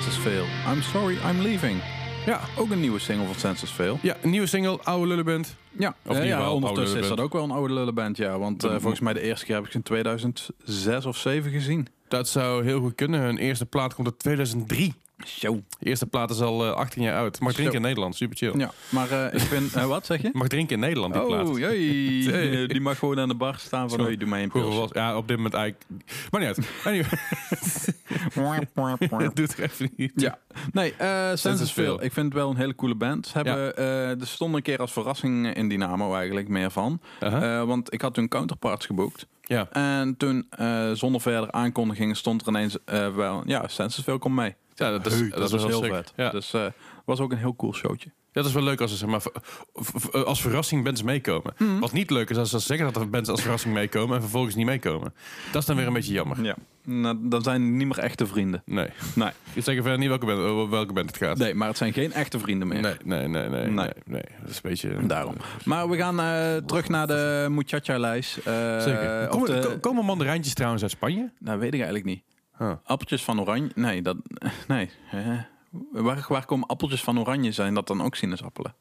Census 0.00 0.22
Fail. 0.22 0.44
I'm 0.74 0.82
sorry, 0.82 1.14
I'm 1.30 1.40
leaving. 1.42 1.82
Ja. 2.26 2.40
Ook 2.58 2.70
een 2.70 2.80
nieuwe 2.80 2.98
single 2.98 3.26
van 3.26 3.34
Census 3.34 3.70
Fail. 3.70 3.98
Ja, 4.02 4.16
een 4.22 4.30
nieuwe 4.30 4.46
single, 4.46 4.78
Oude 4.82 5.06
Lullenband. 5.06 5.56
Ja, 5.78 5.94
Of 6.06 6.24
ja, 6.24 6.50
ondertussen 6.52 7.00
is 7.00 7.08
dat 7.08 7.20
ook 7.20 7.32
wel 7.32 7.44
een 7.44 7.50
oude 7.50 7.74
lullenband, 7.74 8.16
ja. 8.16 8.38
Want 8.38 8.64
eh, 8.64 8.70
volgens 8.70 9.00
mij 9.00 9.12
de 9.12 9.20
eerste 9.20 9.44
keer 9.44 9.54
heb 9.54 9.64
ik 9.64 9.70
ze 9.70 9.76
in 9.76 9.82
2006 9.82 11.06
of 11.06 11.16
7 11.16 11.50
gezien. 11.50 11.86
Dat 12.08 12.28
zou 12.28 12.64
heel 12.64 12.80
goed 12.80 12.94
kunnen. 12.94 13.20
Hun 13.20 13.38
eerste 13.38 13.66
plaat 13.66 13.94
komt 13.94 14.06
uit 14.06 14.18
2003. 14.18 14.94
Zo. 15.24 15.62
De 15.78 15.86
eerste 15.86 16.06
plaat 16.06 16.30
is 16.30 16.40
al 16.40 16.64
eh, 16.66 16.72
18 16.72 17.02
jaar 17.02 17.16
oud. 17.18 17.40
Mag 17.40 17.52
drinken 17.52 17.74
in 17.74 17.82
Nederland, 17.82 18.16
super 18.16 18.36
chill. 18.36 18.52
Ja, 18.56 18.70
maar 18.88 19.10
eh, 19.10 19.34
ik 19.34 19.40
vind... 19.40 19.74
eh, 19.74 19.86
wat 19.86 20.06
zeg 20.06 20.22
je? 20.22 20.30
Mag 20.42 20.48
drinken 20.48 20.74
in 20.74 20.80
Nederland, 20.80 21.14
die 21.14 21.24
plaat. 21.24 21.48
Oh, 21.48 21.58
jee. 21.58 22.08
Hey. 22.30 22.66
Die 22.66 22.80
mag 22.80 22.98
gewoon 22.98 23.18
aan 23.20 23.28
de 23.28 23.34
bar 23.34 23.58
staan 23.58 23.88
van... 23.90 23.98
Zo. 23.98 24.04
Hey, 24.04 24.16
doe 24.16 24.28
mij 24.28 24.42
een 24.42 24.50
Vroeger 24.50 24.70
pilsje. 24.72 24.94
ja, 24.98 25.16
op 25.16 25.28
dit 25.28 25.36
moment 25.36 25.54
eigenlijk... 25.54 25.84
Maar 26.30 26.40
niet 26.40 26.48
uit. 26.48 26.58
Anyway, 26.84 27.08
het 29.18 29.36
doet 29.36 29.58
er 29.58 29.64
even 29.64 29.90
niet. 29.96 30.12
Ja, 30.14 30.38
nee, 30.72 30.94
eh 30.96 31.32
Fail. 31.36 31.56
Fail. 31.56 32.02
Ik 32.02 32.12
vind 32.12 32.26
het 32.26 32.34
wel 32.34 32.50
een 32.50 32.56
hele 32.56 32.74
coole 32.74 32.94
band. 32.94 33.26
Ze 33.26 33.32
hebben, 33.38 33.76
eh, 33.76 34.20
er 34.20 34.26
stond 34.26 34.54
een 34.54 34.62
keer 34.62 34.78
als 34.78 34.92
verrassing 34.92 35.54
in 35.54 35.68
Dynamo 35.68 36.14
eigenlijk 36.14 36.48
meer 36.48 36.70
van. 36.70 37.00
Eh, 37.20 37.62
want 37.64 37.92
ik 37.92 38.00
had 38.00 38.14
toen 38.14 38.28
Counterparts 38.28 38.86
geboekt. 38.86 39.26
ja. 39.42 39.68
En 39.72 40.16
toen, 40.16 40.46
eh, 40.50 40.90
zonder 40.92 41.20
verder 41.20 41.52
aankondiging, 41.52 42.16
stond 42.16 42.42
er 42.42 42.48
ineens 42.48 42.76
eh, 42.84 43.14
wel... 43.14 43.42
Ja, 43.46 43.68
Census 43.68 44.04
Fail 44.04 44.18
komt 44.18 44.34
mee. 44.34 44.54
Ja, 44.80 44.90
dat 44.90 45.06
is, 45.06 45.30
dat 45.30 45.52
is 45.52 45.64
heel 45.64 45.82
vet. 45.82 46.12
Ja. 46.16 46.30
Dus 46.30 46.52
eh 46.52 46.66
was 47.04 47.20
ook 47.20 47.32
een 47.32 47.38
heel 47.38 47.56
cool 47.56 47.74
showtje. 47.74 48.10
Dat 48.32 48.44
is 48.46 48.52
wel 48.52 48.62
leuk 48.62 48.80
als 48.80 48.90
ze 48.90 48.96
zeg 48.96 49.08
maar, 49.08 49.20
v- 49.72 50.06
als 50.14 50.40
verrassing 50.40 50.84
bands 50.84 51.02
meekomen. 51.02 51.54
Mhm. 51.58 51.78
Wat 51.78 51.92
niet 51.92 52.10
leuk 52.10 52.30
is 52.30 52.36
als 52.36 52.50
ze 52.50 52.58
zeggen 52.58 52.92
dat 52.92 53.02
er 53.02 53.10
bands 53.10 53.28
als 53.28 53.40
verrassing 53.42 53.74
meekomen 53.74 54.14
en 54.16 54.20
vervolgens 54.22 54.54
niet 54.54 54.66
meekomen. 54.66 55.14
Dat 55.52 55.60
is 55.60 55.66
dan 55.68 55.76
weer 55.76 55.86
een 55.86 55.92
beetje 55.92 56.12
jammer. 56.12 56.42
Ja. 56.44 56.56
Nou, 56.84 57.16
dan 57.22 57.42
zijn 57.42 57.76
niet 57.76 57.86
meer 57.86 57.98
echte 57.98 58.26
vrienden. 58.26 58.62
Nee. 58.66 58.88
Nee. 59.14 59.28
Ik 59.52 59.62
zeg 59.64 59.74
verder 59.74 59.98
niet 59.98 60.08
welke 60.08 60.26
band, 60.26 60.70
welke 60.70 60.92
band 60.92 61.06
het 61.06 61.16
gaat. 61.16 61.38
nee, 61.38 61.54
maar 61.54 61.68
het 61.68 61.76
zijn 61.76 61.92
geen 61.92 62.12
echte 62.12 62.38
vrienden 62.38 62.68
meer. 62.68 62.80
Nee, 62.80 62.94
nee, 63.04 63.28
nee, 63.28 63.48
nee, 63.48 63.60
nee, 63.60 63.70
Nee. 63.70 63.90
nee. 64.06 64.22
Dat 64.40 64.50
is 64.50 64.54
een 64.56 64.70
beetje... 64.70 65.06
Daarom. 65.06 65.34
Maar 65.64 65.88
we 65.88 65.96
gaan 65.96 66.20
eh, 66.20 66.56
terug 66.56 66.88
naar 66.88 67.06
de 67.06 67.46
muchacha-lijst. 67.50 68.36
Eh, 68.36 68.80
Zeker. 68.80 69.26
Komen, 69.28 69.60
de- 69.60 69.66
ko- 69.68 69.78
komen 69.78 70.04
mandarijntjes 70.04 70.54
trouwens 70.54 70.82
uit 70.82 70.90
Spanje? 70.92 71.30
Nou, 71.38 71.58
weet 71.58 71.68
ik 71.74 71.80
eigenlijk 71.80 72.04
niet. 72.04 72.22
Huh. 72.60 72.72
Appeltjes 72.84 73.22
van 73.24 73.40
oranje? 73.40 73.70
Nee, 73.74 74.02
dat... 74.02 74.16
Nee. 74.68 74.90
Eh, 75.10 75.38
waar, 75.90 76.24
waar 76.28 76.44
komen 76.44 76.68
appeltjes 76.68 77.02
van 77.02 77.18
oranje? 77.18 77.52
Zijn 77.52 77.74
dat 77.74 77.86
dan 77.86 78.02
ook 78.02 78.14
sinaasappelen? 78.16 78.74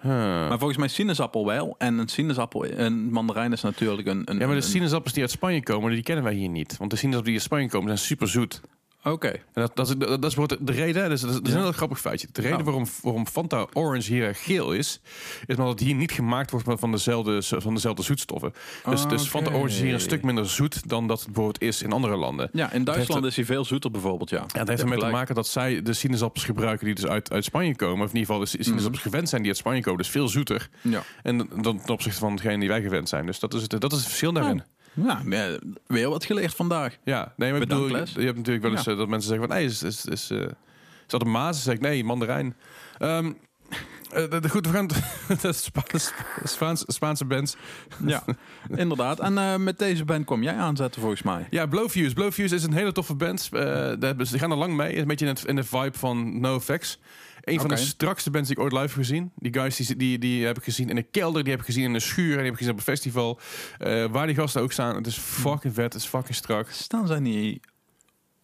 Huh. 0.00 0.12
Maar 0.48 0.58
volgens 0.58 0.78
mij 0.78 0.88
sinaasappel 0.88 1.46
wel. 1.46 1.74
En 1.78 1.98
een 1.98 2.08
sinaasappel... 2.08 2.66
Een 2.66 3.10
mandarijn 3.12 3.52
is 3.52 3.62
natuurlijk 3.62 4.08
een... 4.08 4.22
een 4.24 4.38
Ja, 4.38 4.46
maar 4.46 4.48
de 4.48 4.62
een- 4.62 4.62
sinaasappels 4.62 5.12
die 5.12 5.22
uit 5.22 5.30
Spanje 5.32 5.62
komen, 5.62 5.90
die 5.92 6.02
kennen 6.02 6.24
wij 6.24 6.34
hier 6.34 6.48
niet. 6.48 6.76
Want 6.76 6.90
de 6.90 6.96
sinaasappels 6.96 7.24
die 7.32 7.34
uit 7.34 7.42
Spanje 7.52 7.68
komen 7.68 7.86
zijn 7.96 8.06
super 8.08 8.28
zoet. 8.28 8.60
Oké. 9.04 9.28
En 9.28 9.40
dat, 9.52 9.70
dat, 9.76 9.88
is, 9.88 9.96
dat, 9.96 10.08
dat 10.08 10.24
is 10.24 10.34
bijvoorbeeld 10.34 10.66
de 10.66 10.72
reden, 10.72 11.08
dus 11.08 11.20
dat 11.20 11.30
is, 11.30 11.36
dat 11.36 11.46
is 11.48 11.52
een 11.54 11.60
heel 11.60 11.72
grappig 11.72 12.00
feitje. 12.00 12.26
De 12.32 12.40
reden 12.40 12.58
Oh. 12.58 12.64
waarom, 12.64 12.86
waarom 13.02 13.26
Fanta 13.26 13.66
Orange 13.72 14.12
hier 14.12 14.34
geel 14.34 14.72
is, 14.72 15.00
is 15.46 15.56
omdat 15.56 15.72
het 15.72 15.80
hier 15.80 15.94
niet 15.94 16.12
gemaakt 16.12 16.50
wordt 16.50 16.66
van 16.80 16.90
dezelfde, 16.90 17.42
van 17.42 17.74
dezelfde 17.74 18.02
zoetstoffen. 18.02 18.52
Dus, 18.88 19.06
dus 19.06 19.26
Fanta 19.26 19.48
Oké. 19.48 19.56
Orange 19.58 19.74
is 19.74 19.80
hier 19.80 19.92
een 19.94 20.00
stuk 20.00 20.22
minder 20.22 20.48
zoet 20.48 20.88
dan 20.88 21.06
dat 21.06 21.18
het 21.18 21.26
bijvoorbeeld 21.26 21.62
is 21.62 21.82
in 21.82 21.92
andere 21.92 22.16
landen. 22.16 22.48
Ja, 22.52 22.72
in 22.72 22.84
Duitsland 22.84 23.24
is 23.24 23.36
hij 23.36 23.44
veel 23.44 23.64
zoeter 23.64 23.90
bijvoorbeeld, 23.90 24.30
ja. 24.30 24.38
Ja, 24.52 24.58
dat 24.58 24.68
heeft 24.68 24.82
ermee 24.82 24.98
te 24.98 25.06
maken 25.06 25.34
dat 25.34 25.46
zij 25.46 25.82
de 25.82 25.92
sinaasappels 25.92 26.44
gebruiken 26.44 26.86
die 26.86 26.94
dus 26.94 27.06
uit, 27.06 27.32
uit 27.32 27.44
Spanje 27.44 27.76
komen. 27.76 28.04
Of 28.04 28.12
in 28.12 28.18
ieder 28.18 28.26
geval 28.34 28.38
de 28.40 28.46
si- 28.46 28.62
sinaasappels 28.62 29.02
gewend 29.02 29.28
zijn 29.28 29.40
die 29.40 29.50
uit 29.50 29.60
Spanje 29.60 29.80
komen. 29.82 29.98
Dus 29.98 30.08
veel 30.10 30.28
zoeter. 30.28 30.68
Ja. 30.80 31.02
En 31.22 31.36
dan 31.62 31.80
ten 31.80 31.88
opzichte 31.94 32.18
van 32.18 32.36
degene 32.36 32.58
die 32.58 32.68
wij 32.68 32.82
gewend 32.82 33.08
zijn. 33.08 33.26
Dus 33.26 33.38
dat 33.38 33.54
is 33.54 33.62
het, 33.62 33.70
dat 33.80 33.92
is 33.92 33.98
het 33.98 34.06
verschil 34.06 34.32
daarin. 34.32 34.62
Ja, 34.94 35.22
ja, 35.28 35.58
weer 35.86 36.08
wat 36.08 36.24
geleerd 36.24 36.54
vandaag. 36.54 36.96
Ja, 37.04 37.32
nee, 37.36 37.50
maar 37.50 37.60
Bedankt, 37.60 37.86
bedoel, 37.92 38.06
je, 38.06 38.20
je 38.20 38.24
hebt 38.26 38.36
natuurlijk 38.36 38.64
wel 38.64 38.74
eens 38.74 38.84
Ja. 38.84 38.92
eh, 38.92 38.98
dat 38.98 39.08
mensen 39.08 39.28
zeggen 39.30 39.48
van, 39.48 39.56
nee, 39.56 39.66
is, 39.66 39.82
is, 39.82 40.04
is, 40.04 40.30
eh, 40.30 40.38
is 40.40 40.46
dat 41.06 41.22
een 41.22 41.30
maas? 41.30 41.52
Dan 41.54 41.62
zeg 41.62 41.74
ik, 41.74 41.80
nee, 41.80 42.04
mandarijn. 42.04 42.56
Ehm, 42.98 43.32
eh, 44.12 44.24
goed, 44.50 44.66
we 44.66 44.72
gaan 44.72 44.86
de 44.86 45.52
Spaanse, 45.52 46.12
Spaanse, 46.44 46.84
Spaanse 46.86 47.24
bands. 47.24 47.56
Ja, 48.06 48.24
inderdaad. 48.76 49.20
En 49.20 49.38
eh, 49.38 49.56
met 49.56 49.78
deze 49.78 50.04
band 50.04 50.24
kom 50.24 50.42
jij 50.42 50.54
aanzetten 50.56 51.00
volgens 51.00 51.22
mij. 51.22 51.46
Ja, 51.50 51.66
Blowfuse. 51.66 52.14
Blowfuse 52.14 52.54
is 52.54 52.64
een 52.64 52.72
hele 52.72 52.92
toffe 52.92 53.14
band. 53.14 53.48
Eh, 53.52 53.60
daar 53.60 53.96
hebben 53.98 54.26
ze- 54.26 54.38
gaan 54.38 54.50
er 54.50 54.56
lang 54.56 54.74
mee. 54.76 54.98
Een 54.98 55.06
beetje 55.06 55.26
in, 55.26 55.32
het, 55.34 55.44
in 55.44 55.56
de 55.56 55.64
vibe 55.64 55.98
van 55.98 56.40
NoFX. 56.40 56.98
Een 57.44 57.60
van 57.60 57.68
de 57.68 57.76
strakste 57.76 58.30
bands 58.30 58.48
die 58.48 58.56
ik 58.56 58.62
ooit 58.62 58.72
live 58.72 58.84
heb 58.84 58.92
gezien. 58.92 59.32
Die 59.36 59.54
guys 59.54 59.76
die, 59.76 59.96
die, 59.96 60.18
die 60.18 60.46
heb 60.46 60.58
ik 60.58 60.64
gezien 60.64 60.88
in 60.88 60.94
de 60.94 61.02
kelder, 61.02 61.42
die 61.42 61.52
heb 61.52 61.60
ik 61.60 61.66
gezien 61.66 61.84
in 61.84 61.92
de 61.92 62.00
schuur 62.00 62.30
en 62.30 62.36
die 62.36 62.44
heb 62.44 62.52
ik 62.52 62.58
gezien 62.58 62.72
op 62.72 62.78
een 62.78 62.84
festival. 62.84 63.40
Eh, 63.78 64.04
waar 64.04 64.26
die 64.26 64.36
gasten 64.36 64.62
ook 64.62 64.72
staan. 64.72 64.96
Het 64.96 65.06
is 65.06 65.16
fucking 65.16 65.74
vet, 65.74 65.92
het 65.92 66.02
is 66.02 66.08
fucking 66.08 66.34
strak. 66.34 66.70
Staan 66.70 67.06
zij 67.06 67.18
niet 67.18 67.66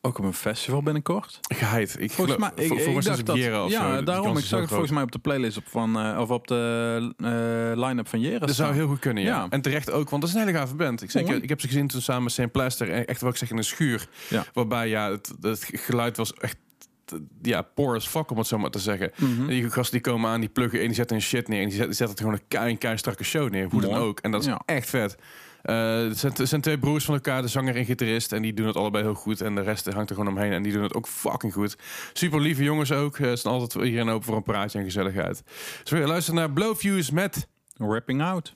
ook 0.02 0.18
op 0.18 0.24
een 0.24 0.34
festival 0.34 0.82
binnenkort? 0.82 1.38
Geheid. 1.54 1.96
Ik 1.98 2.10
Volgens 2.10 2.36
mij, 2.36 2.50
ik, 2.54 2.72
ik 2.72 2.80
volgens 2.80 3.06
mij 3.06 3.14
dacht 3.14 3.26
dat, 3.26 3.36
Jera 3.36 3.64
of 3.64 3.70
ja, 3.70 4.02
daarom. 4.02 4.36
Ik 4.36 4.44
zag 4.44 4.60
het 4.60 4.68
volgens 4.68 4.90
mij 4.90 5.02
op 5.02 5.12
de 5.12 5.18
playlist 5.18 5.56
op 5.56 5.64
van, 5.66 5.98
eh, 5.98 6.18
of 6.20 6.30
op 6.30 6.46
de 6.46 7.14
eh, 7.16 7.86
line-up 7.86 8.08
van 8.08 8.20
Jera. 8.20 8.46
Dat 8.46 8.54
zou 8.54 8.74
heel 8.74 8.86
goed 8.86 8.98
kunnen, 8.98 9.22
ja. 9.22 9.36
Ja. 9.36 9.46
En 9.50 9.60
terecht 9.60 9.90
ook, 9.90 10.10
want 10.10 10.22
dat 10.22 10.30
is 10.30 10.36
een 10.36 10.46
hele 10.46 10.58
gave 10.58 10.74
band. 10.74 11.02
Ik, 11.02 11.10
zeg, 11.10 11.22
ik, 11.22 11.42
ik 11.42 11.48
heb 11.48 11.60
ze 11.60 11.66
gezien 11.66 11.88
toen 11.88 12.00
samen 12.00 12.22
met 12.22 12.32
St. 12.32 12.50
Plaster. 12.50 13.04
Echt 13.04 13.20
wat 13.20 13.30
ik 13.30 13.38
zeg 13.38 13.50
in 13.50 13.56
een 13.56 13.64
schuur. 13.64 14.08
Ja. 14.28 14.44
Waarbij 14.52 14.88
ja, 14.88 15.10
het, 15.10 15.32
het 15.40 15.68
geluid 15.72 16.16
was 16.16 16.34
echt 16.34 16.56
ja, 17.42 17.62
poor 17.62 17.94
as 17.96 18.08
fuck, 18.08 18.30
om 18.30 18.38
het 18.38 18.46
zo 18.46 18.58
maar 18.58 18.70
te 18.70 18.78
zeggen. 18.78 19.10
Mhm. 19.16 19.40
En 19.40 19.46
die 19.48 19.70
gasten 19.70 20.02
die 20.02 20.12
komen 20.12 20.30
aan, 20.30 20.40
die 20.40 20.48
pluggen 20.48 20.80
in, 20.80 20.86
die 20.86 20.94
zetten 20.94 21.16
een 21.16 21.22
shit 21.22 21.48
neer. 21.48 21.60
En 21.62 21.68
die 21.68 21.76
zetten, 21.76 21.94
zetten 21.94 22.18
gewoon 22.18 22.32
een 22.32 22.48
kei, 22.48 22.78
kei 22.78 22.96
strakke 22.96 23.24
show 23.24 23.50
neer. 23.50 23.66
Hoe 23.70 23.80
dan 23.80 23.90
Mooi. 23.90 24.02
ook. 24.02 24.18
En 24.20 24.30
dat 24.30 24.40
is 24.40 24.46
Ja. 24.46 24.60
echt 24.64 24.88
vet. 24.88 25.16
Het, 25.62 26.18
zijn, 26.18 26.32
het 26.36 26.48
zijn 26.48 26.60
twee 26.60 26.78
broers 26.78 27.04
van 27.04 27.14
elkaar, 27.14 27.42
de 27.42 27.48
zanger 27.48 27.76
en 27.76 27.84
gitarist. 27.84 28.32
En 28.32 28.42
die 28.42 28.54
doen 28.54 28.66
het 28.66 28.76
allebei 28.76 29.04
heel 29.04 29.14
goed. 29.14 29.40
En 29.40 29.54
de 29.54 29.60
rest 29.60 29.92
hangt 29.92 30.10
er 30.10 30.16
gewoon 30.16 30.30
omheen. 30.32 30.52
En 30.52 30.62
die 30.62 30.72
doen 30.72 30.82
het 30.82 30.94
ook 30.94 31.06
fucking 31.08 31.52
goed. 31.52 31.76
Super 32.12 32.40
lieve 32.40 32.62
jongens 32.62 32.92
ook. 32.92 33.18
Eh, 33.18 33.28
Ze 33.30 33.36
zijn 33.36 33.54
altijd 33.54 33.84
iedereen 33.84 34.08
open 34.08 34.24
voor 34.24 34.36
een 34.36 34.42
praatje 34.42 34.78
en 34.78 34.84
gezelligheid. 34.84 35.42
Dus 35.82 35.90
we 35.90 35.98
luisteren 35.98 36.40
naar 36.40 36.52
Blowfuse 36.52 37.14
met... 37.14 37.48
Rapping 37.76 38.22
Out. 38.22 38.54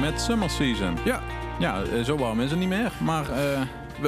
Met 0.00 0.20
Summer 0.20 0.50
Season. 0.50 0.96
Ja, 1.04 1.20
Ja, 1.58 1.82
eh, 1.82 2.02
zo 2.04 2.16
warm 2.16 2.40
is 2.40 2.50
het 2.50 2.58
niet 2.58 2.68
meer. 2.68 2.92
Maar 3.04 3.30
eh, 3.30 3.60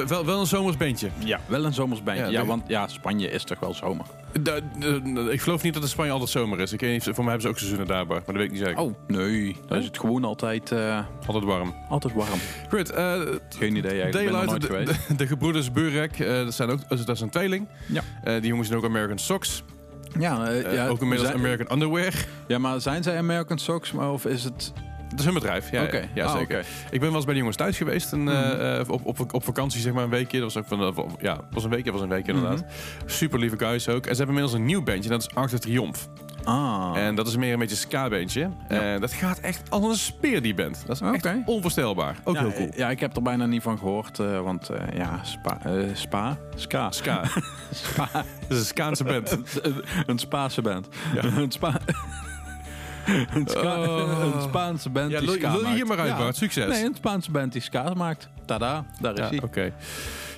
wel, 0.07 0.25
wel 0.25 0.39
een 0.39 0.45
zomers 0.45 0.77
bandje. 0.77 1.09
ja, 1.19 1.39
wel 1.45 1.65
een 1.65 1.73
zomers 1.73 2.03
bandje. 2.03 2.25
Ja, 2.31 2.45
want 2.45 2.63
ja, 2.67 2.87
Spanje 2.87 3.29
is 3.31 3.43
toch 3.43 3.59
wel 3.59 3.73
zomer. 3.73 4.05
Da- 4.41 4.59
da- 4.79 5.31
ik 5.31 5.41
geloof 5.41 5.63
niet 5.63 5.73
dat 5.73 5.83
in 5.83 5.89
Spanje 5.89 6.11
altijd 6.11 6.29
zomer 6.29 6.59
is. 6.59 6.73
Ik 6.73 6.79
weet 6.79 6.91
niet, 6.91 7.03
voor 7.03 7.13
mij 7.23 7.23
hebben 7.23 7.41
ze 7.41 7.47
ook 7.47 7.57
seizoenen 7.57 7.87
daar, 7.87 8.07
maar 8.07 8.21
dat 8.25 8.35
weet 8.35 8.43
ik 8.45 8.51
niet 8.51 8.59
zeker. 8.59 8.77
Oh, 8.77 8.93
nee. 9.07 9.55
Dan 9.67 9.77
is 9.77 9.85
het 9.85 9.99
gewoon 9.99 10.23
altijd, 10.23 10.71
eh, 10.71 10.99
Altijd 11.25 11.43
warm. 11.43 11.75
altijd 11.89 12.13
warm. 12.13 12.39
Goed, 12.69 12.89
eh, 12.91 13.13
Geen 13.57 13.75
idee, 13.75 13.99
nooit 14.01 14.13
Daylight, 14.13 14.61
de, 14.61 14.83
de, 15.07 15.15
de 15.15 15.27
gebroeders 15.27 15.71
Burek, 15.71 16.19
eh, 16.19 16.27
dat, 16.35 16.53
zijn 16.53 16.69
ook, 16.69 16.89
dat 16.89 17.09
is 17.09 17.21
een 17.21 17.29
tweeling. 17.29 17.67
Ja. 17.85 18.01
Eh, 18.23 18.33
die 18.33 18.47
jongens 18.49 18.67
zijn 18.67 18.79
ook 18.79 18.85
American 18.85 19.19
Socks. 19.19 19.63
Ja, 20.19 20.45
eh, 20.47 20.65
Eh, 20.65 20.73
ja, 20.73 20.87
ook 20.87 21.01
inmiddels 21.01 21.29
zijn- 21.29 21.39
American 21.41 21.71
Underwear. 21.73 22.13
Ja, 22.47 22.57
maar 22.57 22.81
zijn 22.81 23.03
zij 23.03 23.17
American 23.17 23.57
Socks, 23.57 23.91
maar 23.91 24.11
of 24.11 24.25
is 24.25 24.43
het... 24.43 24.73
Dat 25.09 25.19
is 25.19 25.25
hun 25.25 25.33
bedrijf, 25.33 25.71
ja, 25.71 25.87
ja, 26.13 26.25
Ah, 26.25 26.37
zeker. 26.37 26.65
Ik 26.91 26.99
ben 26.99 27.07
wel 27.07 27.15
eens 27.15 27.23
bij 27.25 27.33
de 27.33 27.39
jongens 27.39 27.57
thuis 27.57 27.77
geweest. 27.77 28.13
En, 28.13 28.23
Mhm. 28.23 28.35
eh, 28.35 28.79
op, 28.89 29.05
op, 29.05 29.33
op 29.33 29.43
vakantie, 29.43 29.81
zeg 29.81 29.93
maar, 29.93 30.03
een 30.03 30.09
weekje. 30.09 30.39
Dat 30.39 30.53
was 30.53 30.63
ook 30.63 30.67
van, 30.69 30.81
eh, 30.97 31.03
ja, 31.21 31.37
was 31.51 31.63
een 31.63 31.69
weekje, 31.69 31.91
was 31.91 32.01
een 32.01 32.09
weekje 32.09 32.31
inderdaad. 32.33 32.59
Mhm. 32.59 32.69
Super 33.05 33.39
lieve 33.39 33.57
guys 33.57 33.87
ook. 33.89 34.05
En 34.05 34.15
ze 34.15 34.17
hebben 34.23 34.35
inmiddels 34.35 34.53
een 34.53 34.65
nieuw 34.65 34.83
bandje, 34.83 35.09
dat 35.09 35.21
is 35.21 35.35
Arctic 35.35 35.59
Triumph. 35.59 36.07
Ah. 36.43 36.91
En 36.95 37.15
dat 37.15 37.27
is 37.27 37.35
meer 37.37 37.53
een 37.53 37.59
beetje 37.59 37.75
een 37.75 37.81
ska-bandje. 37.81 38.49
En 38.67 39.01
dat 39.01 39.13
gaat 39.13 39.39
echt 39.39 39.61
als 39.69 39.83
een 39.85 39.95
speer, 39.97 40.41
die 40.41 40.53
band. 40.53 40.83
Dat 40.87 41.01
is 41.01 41.07
echt 41.21 41.27
onvoorstelbaar. 41.45 42.15
Ook 42.23 42.35
ja, 42.35 42.41
heel 42.41 42.53
cool. 42.53 42.69
Ja, 42.75 42.89
ik 42.89 42.99
heb 42.99 43.15
er 43.15 43.21
bijna 43.21 43.45
niet 43.45 43.61
van 43.61 43.77
gehoord, 43.77 44.19
eh, 44.19 44.39
want 44.41 44.69
ja, 44.93 45.19
spa, 45.23 45.59
eh, 45.65 45.73
spa, 45.93 46.37
ska, 46.55 46.91
Ska. 46.91 47.21
spa, 47.71 48.09
Dat 48.13 48.23
is 48.49 48.57
een 48.59 48.65
Skaanse 48.65 49.03
band. 49.03 49.37
een 50.07 50.19
Spaanse 50.19 50.61
band, 50.61 50.87
Ja. 51.13 51.23
een 51.23 51.51
spa, 51.51 51.79
een, 53.33 53.47
Oh. 53.57 54.33
een 54.35 54.41
Spaanse 54.41 54.89
band 54.89 55.11
Ja, 55.11 55.19
die 55.19 55.29
ska 55.29 55.47
lul 55.51 55.57
je 55.57 55.63
maakt. 55.63 55.75
hier 55.75 55.85
maar 55.87 55.99
uit, 55.99 56.17
Bart. 56.17 56.35
Succes. 56.35 56.67
Nee, 56.67 56.83
een 56.85 56.95
Spaanse 56.95 57.31
band 57.31 57.51
die 57.53 57.61
ska 57.61 57.93
maakt. 57.93 58.29
tada, 58.45 58.85
daar 58.99 59.13
is 59.13 59.19
Ja, 59.19 59.29
hij. 59.29 59.41
oké. 59.43 59.73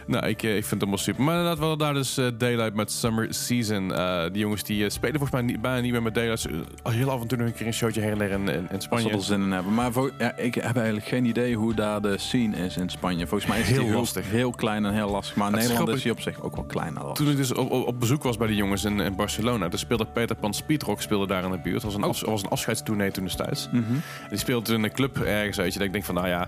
Nou, 0.08 0.28
ik, 0.28 0.44
eh, 0.44 0.50
ik 0.50 0.66
vind 0.66 0.70
het 0.72 0.82
allemaal 0.82 0.98
super. 0.98 1.24
Maar 1.24 1.34
inderdaad, 1.34 1.58
we 1.60 1.66
hadden 1.66 1.86
daar 1.86 1.94
dus 1.94 2.18
eh, 2.18 2.26
Daylight 2.38 2.74
met 2.74 2.92
Summer 2.92 3.34
Season. 3.34 3.94
Eh, 3.94 4.24
die 4.32 4.42
jongens 4.42 4.64
die 4.64 4.90
spelen 4.90 5.20
volgens 5.20 5.32
mij 5.32 5.42
niet, 5.42 5.62
bijna 5.62 5.80
niet 5.80 5.92
meer 5.92 6.02
met 6.02 6.14
Daylight. 6.14 6.48
Al 6.82 6.92
heel 6.92 7.10
af 7.10 7.22
en 7.22 7.28
toe 7.28 7.38
nog 7.38 7.48
een 7.48 7.54
keer 7.54 7.68
een 7.68 7.74
showtje 7.74 8.02
her 8.02 8.32
en 8.32 8.48
in, 8.48 8.68
in, 8.72 8.82
Spanje. 8.82 9.10
ze 9.10 9.16
er 9.16 9.22
zin 9.22 9.42
in 9.42 9.52
hebben. 9.52 9.74
Maar 9.74 9.92
voor, 9.92 10.12
ja, 10.18 10.38
ik 10.38 10.56
heb 10.56 10.76
eigenlijk 10.76 11.06
geen 11.06 11.26
idee 11.26 11.56
hoe 11.56 11.74
daar 11.74 12.02
de 12.02 12.18
scene 12.18 12.58
is 12.58 12.78
in 12.78 12.90
Spanje. 12.90 13.28
Volgens 13.28 13.50
mij 13.50 13.60
is 13.60 13.68
Heel 13.68 13.80
die 13.80 13.88
heel 13.88 13.98
lastig. 13.98 14.30
Heel 14.30 14.52
klein 14.52 14.86
en 14.86 14.94
heel 14.94 15.10
lastig. 15.10 15.36
Maar 15.36 15.48
in 15.48 15.54
Het 15.54 15.62
Nederland 15.68 15.90
is 15.98 16.02
die 16.04 16.12
op 16.12 16.22
zich 16.22 16.42
ook 16.42 16.56
wel 16.56 16.66
klein. 16.66 16.98
Toen 17.14 17.30
ik 17.30 17.38
dus 17.38 17.54
op, 17.54 17.72
op, 17.72 17.88
op 17.88 18.00
bezoek 18.00 18.24
was 18.24 18.38
bij 18.38 18.48
de 18.48 18.56
jongens 18.56 18.84
in, 18.84 19.00
in 19.00 19.16
Barcelona, 19.16 19.68
daar 19.70 19.80
speelde 19.80 20.06
Peter 20.06 20.36
Pan 20.36 20.54
Speedrock 20.54 21.02
speelde 21.02 21.28
daar 21.28 21.44
in 21.44 21.52
de 21.52 21.58
buurt. 21.58 21.76
Het 21.76 21.84
was 21.84 21.96
een, 21.96 22.04
Oh. 22.04 22.10
af, 22.10 22.22
was 22.22 22.44
een 22.44 22.50
afscheidstournee 22.50 23.12
toen 23.12 23.24
destijds. 23.24 23.70
Mhm. 23.72 23.84
Die 24.30 24.38
speelde 24.38 24.74
in 24.74 24.84
een 24.84 24.92
club 24.92 25.18
ergens 25.18 25.60
uit. 25.60 25.74
Dat 25.74 25.84
ik 25.84 25.92
denk 25.92 26.04
van, 26.06 26.16
nou 26.16 26.28
ja, 26.28 26.48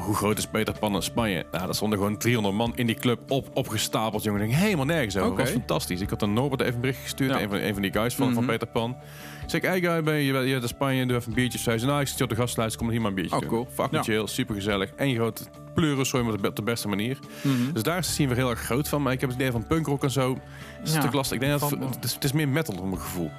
hoe 0.00 0.14
groot 0.14 0.38
is 0.38 0.46
Peter 0.46 0.78
Pan 0.78 0.94
in 0.94 1.02
Spanje? 1.02 1.46
Nou, 1.52 1.64
daar 1.64 1.74
stonden 1.74 1.98
gewoon 1.98 2.16
300 2.18 2.54
man 2.54 2.72
in 2.74 2.86
die 2.86 2.94
club 2.96 3.30
op, 3.30 3.48
opgestapeld. 3.52 4.22
Jongen, 4.22 4.40
ik 4.42 4.48
denk 4.48 4.60
helemaal 4.62 4.84
nergens 4.84 5.16
over. 5.16 5.28
Dat 5.28 5.38
was 5.38 5.50
fantastisch. 5.50 6.00
Ik 6.00 6.10
had 6.10 6.22
een 6.22 6.32
Norbert 6.32 6.60
even 6.60 6.74
een 6.74 6.80
bericht 6.80 7.00
gestuurd, 7.02 7.30
Ja. 7.30 7.40
een, 7.42 7.48
van, 7.48 7.58
een 7.58 7.72
van 7.72 7.82
die 7.82 7.92
guys 7.92 8.14
van, 8.14 8.32
van 8.32 8.42
Mhm. 8.42 8.52
Peter 8.52 8.68
Pan. 8.68 8.96
Ik 9.42 9.50
zeg, 9.50 9.60
hey 9.62 9.80
guy, 9.80 10.02
ben 10.02 10.14
je, 10.14 10.24
je 10.24 10.50
bent 10.50 10.62
in 10.62 10.68
Spanje, 10.68 11.06
doe 11.06 11.16
even 11.16 11.28
een 11.28 11.34
biertje. 11.34 11.58
Zei 11.58 11.78
ze, 11.78 11.86
nou, 11.86 12.00
ik 12.00 12.06
zit 12.08 12.20
op 12.20 12.28
de 12.28 12.34
gastlijst, 12.34 12.76
kom 12.76 12.90
hier 12.90 13.00
maar 13.00 13.08
een 13.08 13.14
biertje 13.14 13.34
Oh, 13.34 13.40
doen. 13.40 13.50
cool. 13.50 13.66
Fucking 13.74 14.06
Ja. 14.06 14.12
chill, 14.12 14.26
super 14.26 14.54
gezellig. 14.54 14.90
Eén 14.96 15.14
grote 15.14 15.42
pleurensooi, 15.74 16.24
maar 16.24 16.32
op 16.34 16.56
de- 16.56 16.62
beste 16.62 16.88
manier. 16.88 17.18
Mhm. 17.42 17.72
Dus 17.72 17.82
daar 17.82 18.04
scene 18.04 18.28
weer 18.28 18.36
heel 18.36 18.50
erg 18.50 18.60
groot 18.60 18.88
van. 18.88 19.02
Maar 19.02 19.12
ik 19.12 19.20
heb 19.20 19.28
het 19.30 19.38
idee 19.38 19.50
van 19.52 19.66
punkrock 19.66 20.02
en 20.02 20.10
zo. 20.10 20.38
Het 20.78 20.88
is 20.88 20.94
Ja, 20.94 21.08
lastig. 21.12 21.32
Ik 21.34 21.40
denk 21.40 21.50
dat 21.52 21.60
valt 21.60 21.72
het, 21.72 21.80
wel. 21.80 21.90
het, 21.90 22.04
is, 22.04 22.14
het 22.14 22.24
is 22.24 22.32
meer 22.32 22.48
metal 22.48 22.74
op 22.74 22.84
mijn 22.84 23.00
gevoel. 23.00 23.30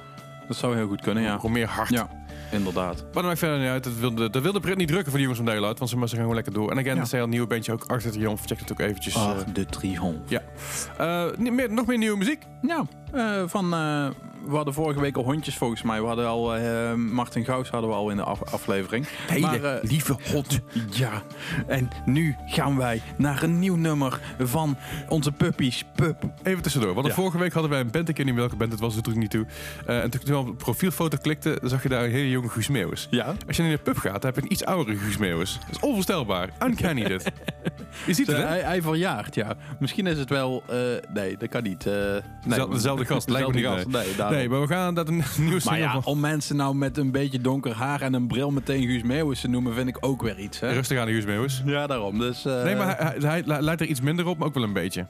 Dat 0.48 0.58
zou 0.58 0.76
heel 0.76 0.88
goed 0.88 1.02
kunnen, 1.02 1.24
ja. 1.24 1.36
Gewoon 1.36 1.52
meer 1.52 1.68
hard. 1.68 1.90
Ja, 1.90 2.10
inderdaad. 2.52 2.96
Maar 3.04 3.14
dat 3.14 3.24
maakt 3.24 3.40
verder 3.40 3.60
niet 3.60 3.68
uit. 3.68 3.84
Dat 3.84 3.94
wilde, 4.00 4.30
dat 4.30 4.42
wilde 4.44 4.60
Brit 4.60 4.78
niet 4.78 4.88
drukken 4.88 5.08
voor 5.10 5.18
de 5.20 5.22
jongens 5.28 5.42
van 5.44 5.52
Daylight. 5.52 5.78
Want 5.80 5.90
ze, 5.92 5.98
maar 5.98 6.08
ze 6.08 6.14
gaan 6.14 6.22
gewoon 6.24 6.36
lekker 6.38 6.54
door. 6.54 6.72
En 6.72 6.78
again, 6.78 6.94
Ja. 6.94 7.00
dat 7.00 7.10
zei 7.10 7.22
al 7.22 7.28
een 7.28 7.34
nieuwe 7.34 7.48
bandje 7.48 7.72
ook. 7.72 7.84
Arthur 7.88 8.12
Triumph. 8.12 8.46
Check 8.46 8.60
het 8.60 8.72
ook 8.72 8.80
eventjes. 8.80 9.16
eh. 9.16 9.32
de 9.54 9.66
Trihon. 9.66 10.22
ja. 10.28 10.42
Eh, 10.98 11.38
meer, 11.38 11.74
nog 11.74 11.86
meer 11.86 11.98
nieuwe 11.98 12.18
muziek. 12.18 12.44
Ja, 12.62 12.86
eh, 13.12 13.44
van, 13.48 13.74
eh, 13.74 14.08
we 14.48 14.56
hadden 14.56 14.74
vorige 14.74 15.00
week 15.00 15.16
al 15.18 15.24
hondjes 15.24 15.56
volgens 15.58 15.82
mij. 15.82 16.02
We 16.02 16.08
hadden 16.08 16.28
al 16.28 16.56
eh, 16.56 16.94
Martin 16.94 17.46
Gauws 17.46 17.70
hadden 17.70 17.90
we 17.90 17.96
al 17.96 18.10
in 18.10 18.16
de 18.18 18.24
af- 18.24 18.54
aflevering. 18.54 19.08
Maar, 19.40 19.64
eh, 19.64 19.84
lieve 19.90 20.16
hond. 20.32 20.60
ja, 20.92 21.22
en 21.68 21.90
nu 22.06 22.36
gaan 22.46 22.78
wij 22.78 23.02
naar 23.18 23.44
een 23.44 23.60
nieuw 23.60 23.76
nummer 23.76 24.20
van 24.40 24.78
onze 25.10 25.32
puppies. 25.32 25.86
Pup. 25.96 26.24
Even 26.44 26.62
tussendoor. 26.62 26.94
Want 26.94 27.08
Ja. 27.08 27.14
vorige 27.14 27.38
week 27.38 27.54
hadden 27.54 27.72
wij 27.72 27.80
een 27.80 27.92
band. 27.92 28.10
Ik 28.10 28.18
weet 28.18 28.26
niet 28.26 28.36
welke 28.36 28.56
band 28.56 28.72
het 28.72 28.82
was. 28.82 28.96
Dat 28.96 29.04
doet 29.04 29.14
er 29.14 29.20
niet 29.20 29.32
toe. 29.32 29.46
Eh, 29.86 30.04
en 30.04 30.10
toen 30.10 30.22
ik 30.26 30.36
op 30.36 30.46
de 30.48 30.54
profielfoto 30.54 31.18
klikte, 31.22 31.60
zag 31.64 31.84
je 31.84 31.90
daar 31.90 32.04
een 32.04 32.12
hele 32.12 32.30
jonge 32.30 32.50
Guus 32.50 32.68
Meeuwis. 32.68 33.08
Ja. 33.10 33.34
Als 33.48 33.56
je 33.58 33.62
naar 33.64 33.72
de 33.72 33.78
pub 33.78 33.98
gaat, 33.98 34.22
dan 34.22 34.32
heb 34.32 34.36
je 34.36 34.42
een 34.42 34.52
iets 34.52 34.66
oudere 34.66 34.98
Guus 34.98 35.18
Meeuwis. 35.18 35.54
Dat 35.60 35.70
is 35.76 35.80
onvoorstelbaar. 35.80 36.50
Uncanny 36.64 37.04
dit. 37.04 37.24
Je 38.06 38.14
ziet 38.14 38.28
het, 38.28 38.38
hè? 38.38 38.44
hij, 38.44 38.60
hij 38.60 38.82
verjaart, 38.82 39.36
ja. 39.36 39.56
Misschien 39.80 40.08
is 40.08 40.18
het 40.18 40.30
wel... 40.30 40.64
eh, 40.68 40.78
nee, 41.14 41.38
dat 41.38 41.50
kan 41.50 41.64
niet. 41.64 41.86
eh, 41.86 41.94
nee, 41.94 42.22
Dezelfde- 42.48 42.74
dezelfde 42.76 43.06
gast, 43.06 43.30
lijkt 43.30 43.48
me 43.48 43.54
niet, 43.54 43.66
gast, 43.66 43.88
nee. 43.88 44.16
Daarom. 44.30 44.50
Nee, 44.50 44.50
maar 44.60 44.68
we 44.68 44.74
gaan 44.74 44.94
dat 44.94 45.08
een 45.08 45.24
nieuwe 45.46 45.62
Maar 45.66 45.80
ja, 45.80 46.02
om 46.04 46.20
mensen 46.20 46.56
nou 46.56 46.76
met 46.76 46.98
een 46.98 47.12
beetje 47.12 47.40
donker 47.42 47.74
haar 47.74 48.02
en 48.02 48.14
een 48.14 48.28
bril 48.28 48.52
meteen 48.52 48.84
Guus 48.88 49.04
Meeuwis 49.04 49.42
te 49.42 49.48
noemen, 49.48 49.74
vind 49.74 49.88
ik 49.88 49.98
ook 50.00 50.22
weer 50.22 50.40
iets. 50.40 50.60
Hè? 50.60 50.72
Rustig 50.72 51.00
aan 51.00 51.06
de 51.06 51.12
Guus 51.14 51.26
Meeuwis. 51.26 51.64
Ja, 51.66 51.88
daarom. 51.88 52.20
Dus, 52.20 52.46
eh, 52.46 52.64
Nee, 52.64 52.76
maar 52.76 52.98
hij, 52.98 53.16
hij, 53.20 53.44
hij 53.46 53.62
leidt 53.62 53.82
er 53.82 53.88
iets 53.88 54.02
minder 54.02 54.26
op, 54.28 54.38
maar 54.38 54.48
ook 54.48 54.54
wel 54.54 54.64
een 54.64 54.74
beetje. 54.74 55.06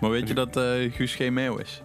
maar 0.00 0.10
weet 0.10 0.28
je 0.28 0.34
dat 0.34 0.56
eh 0.56 0.92
Guus 0.92 1.14
geen 1.14 1.32
Meeuw 1.32 1.56
is? 1.56 1.82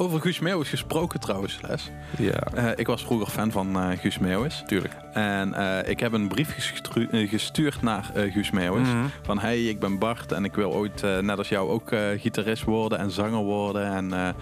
Over 0.00 0.20
Guus 0.20 0.38
Meeuwis 0.38 0.68
gesproken 0.68 1.20
trouwens, 1.20 1.58
Les. 1.68 1.90
Ja, 2.18 2.32
Eh, 2.54 2.66
ik 2.76 2.86
was 2.86 3.02
vroeger 3.04 3.26
fan 3.26 3.50
van 3.50 3.76
eh 3.80 3.98
Guus 3.98 4.18
Meeuwis. 4.18 4.62
tuurlijk. 4.66 4.94
En 5.12 5.54
eh, 5.54 5.90
ik 5.90 6.00
heb 6.00 6.12
een 6.12 6.28
brief 6.28 6.54
gestru- 6.54 7.26
gestuurd 7.28 7.82
naar 7.82 8.10
Guus 8.14 8.50
Meeuwis. 8.50 8.88
Mhm. 8.88 9.04
Van 9.22 9.38
hey, 9.38 9.64
ik 9.64 9.80
ben 9.80 9.98
Bart 9.98 10.32
en 10.32 10.44
ik 10.44 10.54
wil 10.54 10.72
ooit 10.72 11.02
net 11.20 11.38
als 11.38 11.48
jou 11.48 11.70
ook 11.70 11.92
gitarist 12.16 12.64
worden 12.64 12.98
en 12.98 13.10
zanger 13.10 13.42
worden. 13.44 13.84
En 14.12 14.34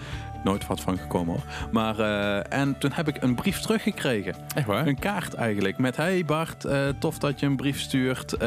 nooit 0.43 0.67
wat 0.67 0.79
van 0.81 0.97
gekomen 0.97 1.33
hoor. 1.33 1.43
Maar, 1.71 1.99
en 2.41 2.77
toen 2.77 2.91
heb 2.93 3.07
ik 3.07 3.21
een 3.23 3.35
brief 3.35 3.59
teruggekregen. 3.59 4.35
Echt 4.55 4.65
waar? 4.67 4.87
Een 4.87 4.99
kaart 4.99 5.33
eigenlijk. 5.33 5.77
Met 5.77 5.95
hey 5.95 6.25
Bart, 6.25 6.67
tof 6.99 7.17
dat 7.17 7.39
je 7.39 7.45
een 7.45 7.55
brief 7.55 7.79
stuurt. 7.79 8.37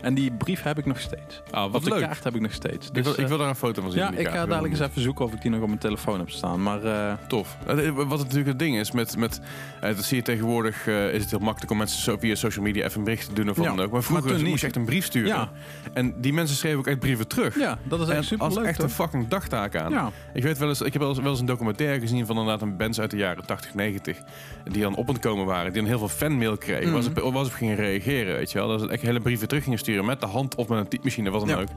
En 0.00 0.14
die 0.14 0.30
brief 0.32 0.62
heb 0.62 0.78
ik 0.78 0.86
nog 0.86 1.00
steeds. 1.00 1.42
Ah, 1.50 1.64
Of 1.64 1.72
wat 1.72 1.84
de 1.84 1.90
leuk. 1.90 2.00
kaart 2.00 2.24
heb 2.24 2.34
ik 2.34 2.40
nog 2.40 2.52
steeds. 2.52 2.86
Ik 2.88 2.94
Dus, 2.94 3.04
wil, 3.04 3.12
ik 3.12 3.18
eh, 3.18 3.26
wil 3.26 3.38
daar 3.38 3.48
een 3.48 3.54
foto 3.54 3.82
van 3.82 3.90
zien. 3.90 4.00
ja, 4.00 4.10
ik 4.12 4.28
ga 4.28 4.46
dadelijk 4.46 4.72
eens 4.74 4.82
even 4.82 5.02
zoeken 5.02 5.24
of 5.24 5.32
ik 5.32 5.42
die 5.42 5.50
nog 5.50 5.60
op 5.60 5.66
mijn 5.66 5.78
telefoon 5.78 6.18
heb 6.18 6.30
staan. 6.30 6.62
Maar 6.62 6.84
eh, 6.84 7.12
Tof. 7.28 7.56
Eh, 7.66 7.90
Wat 7.94 8.18
natuurlijk 8.18 8.46
het 8.48 8.58
ding 8.58 8.78
is, 8.78 8.90
met, 8.92 9.16
met, 9.16 9.40
dat 9.80 10.04
zie 10.04 10.16
je 10.16 10.22
tegenwoordig, 10.22 10.86
is 10.86 11.20
het 11.22 11.30
heel 11.30 11.38
makkelijk 11.38 11.70
om 11.70 11.76
mensen 11.78 12.02
zo 12.02 12.16
via 12.18 12.34
social 12.34 12.64
media 12.64 12.84
even 12.84 12.98
een 12.98 13.04
bericht 13.04 13.28
te 13.28 13.34
doen 13.34 13.50
of 13.50 13.56
wat 13.56 13.64
Ja, 13.66 13.74
dan 13.74 13.84
ook. 13.84 13.92
Maar 13.92 14.02
vroeger 14.02 14.44
moest 14.44 14.60
je 14.60 14.66
echt 14.66 14.76
een 14.76 14.84
brief 14.84 15.04
sturen. 15.04 15.28
Ja. 15.28 15.50
En 15.92 16.20
die 16.20 16.32
mensen 16.32 16.56
schreven 16.56 16.78
ook 16.78 16.86
echt 16.86 16.98
brieven 16.98 17.26
terug. 17.28 17.58
ja, 17.58 17.78
dat 17.82 18.00
is 18.00 18.08
en 18.08 18.16
echt 18.16 18.26
super 18.26 18.44
als 18.44 18.54
leuk. 18.54 18.64
echt 18.64 18.82
een 18.82 18.90
fucking 18.90 19.28
dagtaak 19.28 19.76
aan. 19.76 19.90
Ja. 19.92 20.10
Ik 20.34 20.42
weet 20.42 20.58
wel 20.58 20.68
eens, 20.68 20.80
ik 20.80 20.92
heb 20.92 21.02
wel 21.02 21.10
eens, 21.10 21.20
wel 21.20 21.30
eens 21.30 21.40
een 21.40 21.46
documentaire 21.46 22.00
gezien 22.00 22.26
van 22.26 22.36
inderdaad 22.38 22.62
een 22.62 22.76
band 22.76 23.00
uit 23.00 23.10
de 23.10 23.16
jaren 23.16 23.46
80, 23.46 23.74
90. 23.74 24.18
Die 24.64 24.82
dan 24.82 24.94
op 24.94 25.06
het 25.08 25.18
komen 25.18 25.46
waren, 25.46 25.72
die 25.72 25.80
dan 25.80 25.90
heel 25.90 25.98
veel 25.98 26.08
fanmail 26.08 26.56
kregen. 26.56 26.84
Mhm. 26.84 26.92
Was, 26.94 27.06
op, 27.06 27.32
was 27.32 27.46
op 27.46 27.52
gingen 27.52 27.76
reageren, 27.76 28.34
weet 28.36 28.52
je 28.52 28.58
wel. 28.58 28.68
Dat 28.68 28.80
ze 28.80 28.88
echt 28.88 29.02
hele 29.02 29.20
brieven 29.20 29.48
terug 29.48 29.62
gingen 29.62 29.78
sturen 29.78 29.86
met 29.88 30.20
de 30.20 30.26
hand 30.26 30.54
of 30.54 30.68
met 30.68 30.78
een 30.78 30.88
typemachine, 30.88 31.30
wat 31.30 31.40
dan 31.40 31.48
Ja. 31.48 31.60
ook. 31.62 31.68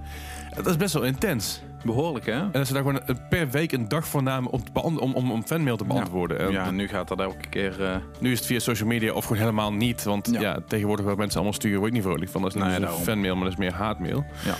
Dat 0.55 0.65
is 0.67 0.77
best 0.77 0.93
wel 0.93 1.03
intens. 1.03 1.61
Behoorlijk 1.83 2.25
hè? 2.25 2.31
En 2.39 2.49
dat 2.51 2.67
ze 2.67 2.73
daar 2.73 2.83
gewoon 2.83 3.01
een- 3.05 3.27
per 3.29 3.49
week 3.49 3.71
een 3.71 3.87
dag 3.87 4.07
voor 4.07 4.23
namen 4.23 4.51
om, 4.51 4.61
om, 4.73 4.97
om, 5.13 5.31
om 5.31 5.43
fanmail 5.45 5.77
te 5.77 5.83
beantwoorden. 5.85 6.39
En 6.39 6.51
Ja, 6.51 6.71
nu 6.71 6.87
gaat 6.87 7.07
dat 7.07 7.19
elke 7.19 7.47
keer. 7.49 7.83
eh, 7.85 7.95
Nu 8.19 8.31
is 8.31 8.37
het 8.37 8.47
via 8.47 8.59
social 8.59 8.87
media 8.87 9.13
of 9.13 9.23
gewoon 9.25 9.41
helemaal 9.41 9.73
niet. 9.73 10.03
Want 10.03 10.29
ja, 10.31 10.39
Ja. 10.39 10.59
tegenwoordig 10.67 11.05
wat 11.05 11.17
mensen 11.17 11.35
allemaal 11.35 11.53
sturen, 11.53 11.77
word 11.77 11.89
ik 11.89 11.95
niet 11.95 12.05
vrolijk 12.05 12.31
van. 12.31 12.41
Dat 12.41 12.55
is 12.55 12.61
niet 12.61 12.79
daarom. 12.79 13.01
fanmail, 13.01 13.33
maar 13.35 13.43
dat 13.43 13.53
is 13.53 13.59
meer 13.59 13.73
haatmail. 13.73 14.25
Ja. 14.45 14.55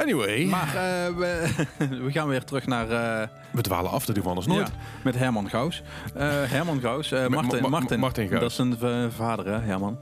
Anyway, 0.00 0.44
maar 0.44 0.66
eh, 0.68 1.16
we, 1.16 1.48
we 2.04 2.12
gaan 2.12 2.28
weer 2.28 2.44
terug 2.44 2.66
naar. 2.66 2.90
eh, 2.90 3.28
we 3.50 3.60
dwalen 3.62 3.90
af, 3.90 4.04
dat 4.06 4.14
doen 4.14 4.22
we 4.24 4.28
anders 4.30 4.46
nooit. 4.48 4.66
ja, 4.68 4.72
met 5.04 5.14
Herman 5.18 5.48
Gauws. 5.48 5.82
Eh, 6.14 6.28
Herman 6.42 6.80
Gauws. 6.80 7.12
eh, 7.12 7.26
Martin, 7.26 7.62
Ma- 7.62 7.68
Ma- 7.68 7.78
Martin. 7.78 7.98
Martin 8.00 8.28
Gauws. 8.28 8.56
Dat 8.56 8.68
is 8.68 8.78
zijn 8.80 8.92
eh, 9.04 9.10
vader, 9.16 9.46
hè, 9.46 9.58
Herman? 9.60 9.98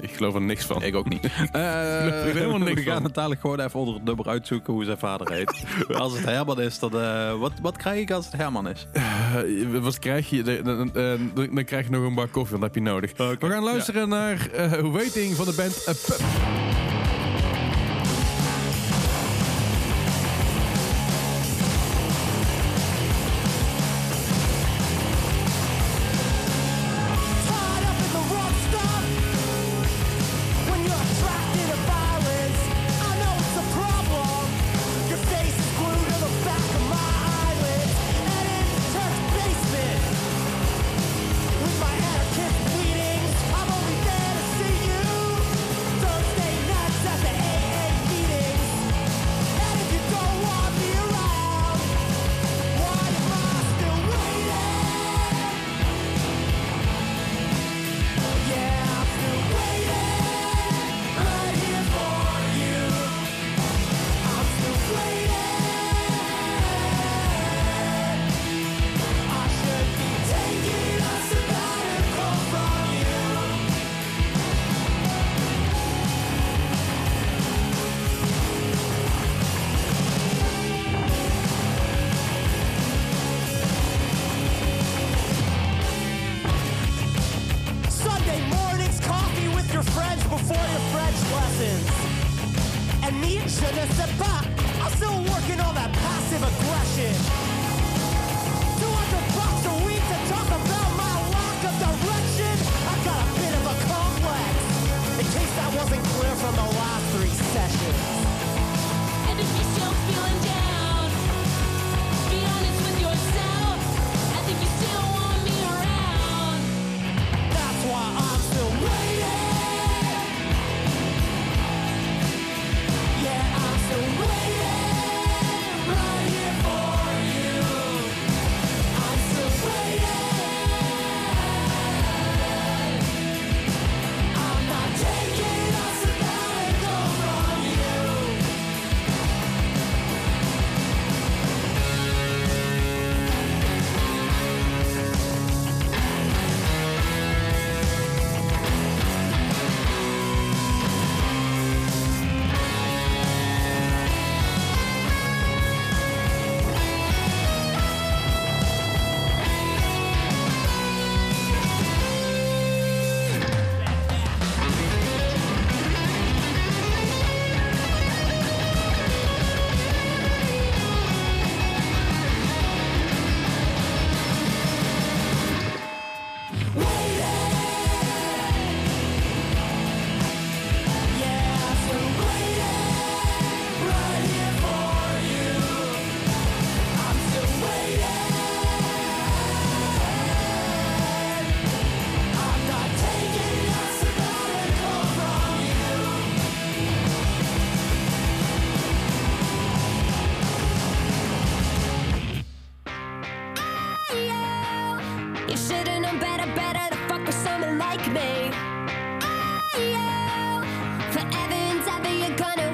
Ik 0.00 0.10
geloof 0.16 0.34
er 0.34 0.40
niks 0.40 0.64
van. 0.64 0.82
Ik 0.82 0.94
ook 0.96 1.08
niet. 1.08 1.24
Eh, 1.52 2.06
Ik 2.06 2.12
weet 2.24 2.34
helemaal 2.34 2.58
niks 2.58 2.74
we 2.74 2.82
gaan 2.82 2.94
van. 2.94 3.04
het 3.04 3.14
dadelijk 3.14 3.40
gewoon 3.40 3.60
even 3.60 3.78
onder 3.80 3.94
het 3.94 4.04
nummer 4.04 4.28
uitzoeken 4.28 4.72
hoe 4.72 4.84
zijn 4.84 4.98
vader 4.98 5.32
heet. 5.32 5.64
als 5.98 6.12
het 6.16 6.24
Herman 6.24 6.60
is, 6.60 6.78
dan. 6.78 7.00
eh, 7.00 7.38
wat, 7.38 7.52
wat 7.62 7.76
krijg 7.76 8.00
ik 8.00 8.10
als 8.10 8.24
het 8.24 8.36
Herman 8.36 8.68
is? 8.68 8.86
Eh, 8.92 9.02
wat 9.80 9.98
krijg 9.98 10.30
je? 10.30 10.42
Dan, 10.42 10.62
dan, 10.64 10.90
dan- 11.34 11.50
dan 11.54 11.64
krijg 11.64 11.84
je 11.84 11.90
nog 11.90 12.04
een 12.04 12.14
bak 12.14 12.32
koffie, 12.32 12.58
want 12.58 12.62
dat 12.62 12.74
heb 12.74 12.84
je 12.84 12.90
nodig. 12.90 13.12
We 13.16 13.36
gaan 13.50 13.62
luisteren 13.64 14.08
naar 14.08 14.48
eh 14.52 14.72
Waiting 14.72 15.34
van 15.36 15.44
de 15.46 15.52
band 15.56 15.86
A 15.88 15.92
Pup. 16.06 16.59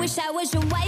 wish 0.06 0.18
I 0.20 0.30
was 0.30 0.54
your 0.54 0.62
wife. 0.66 0.85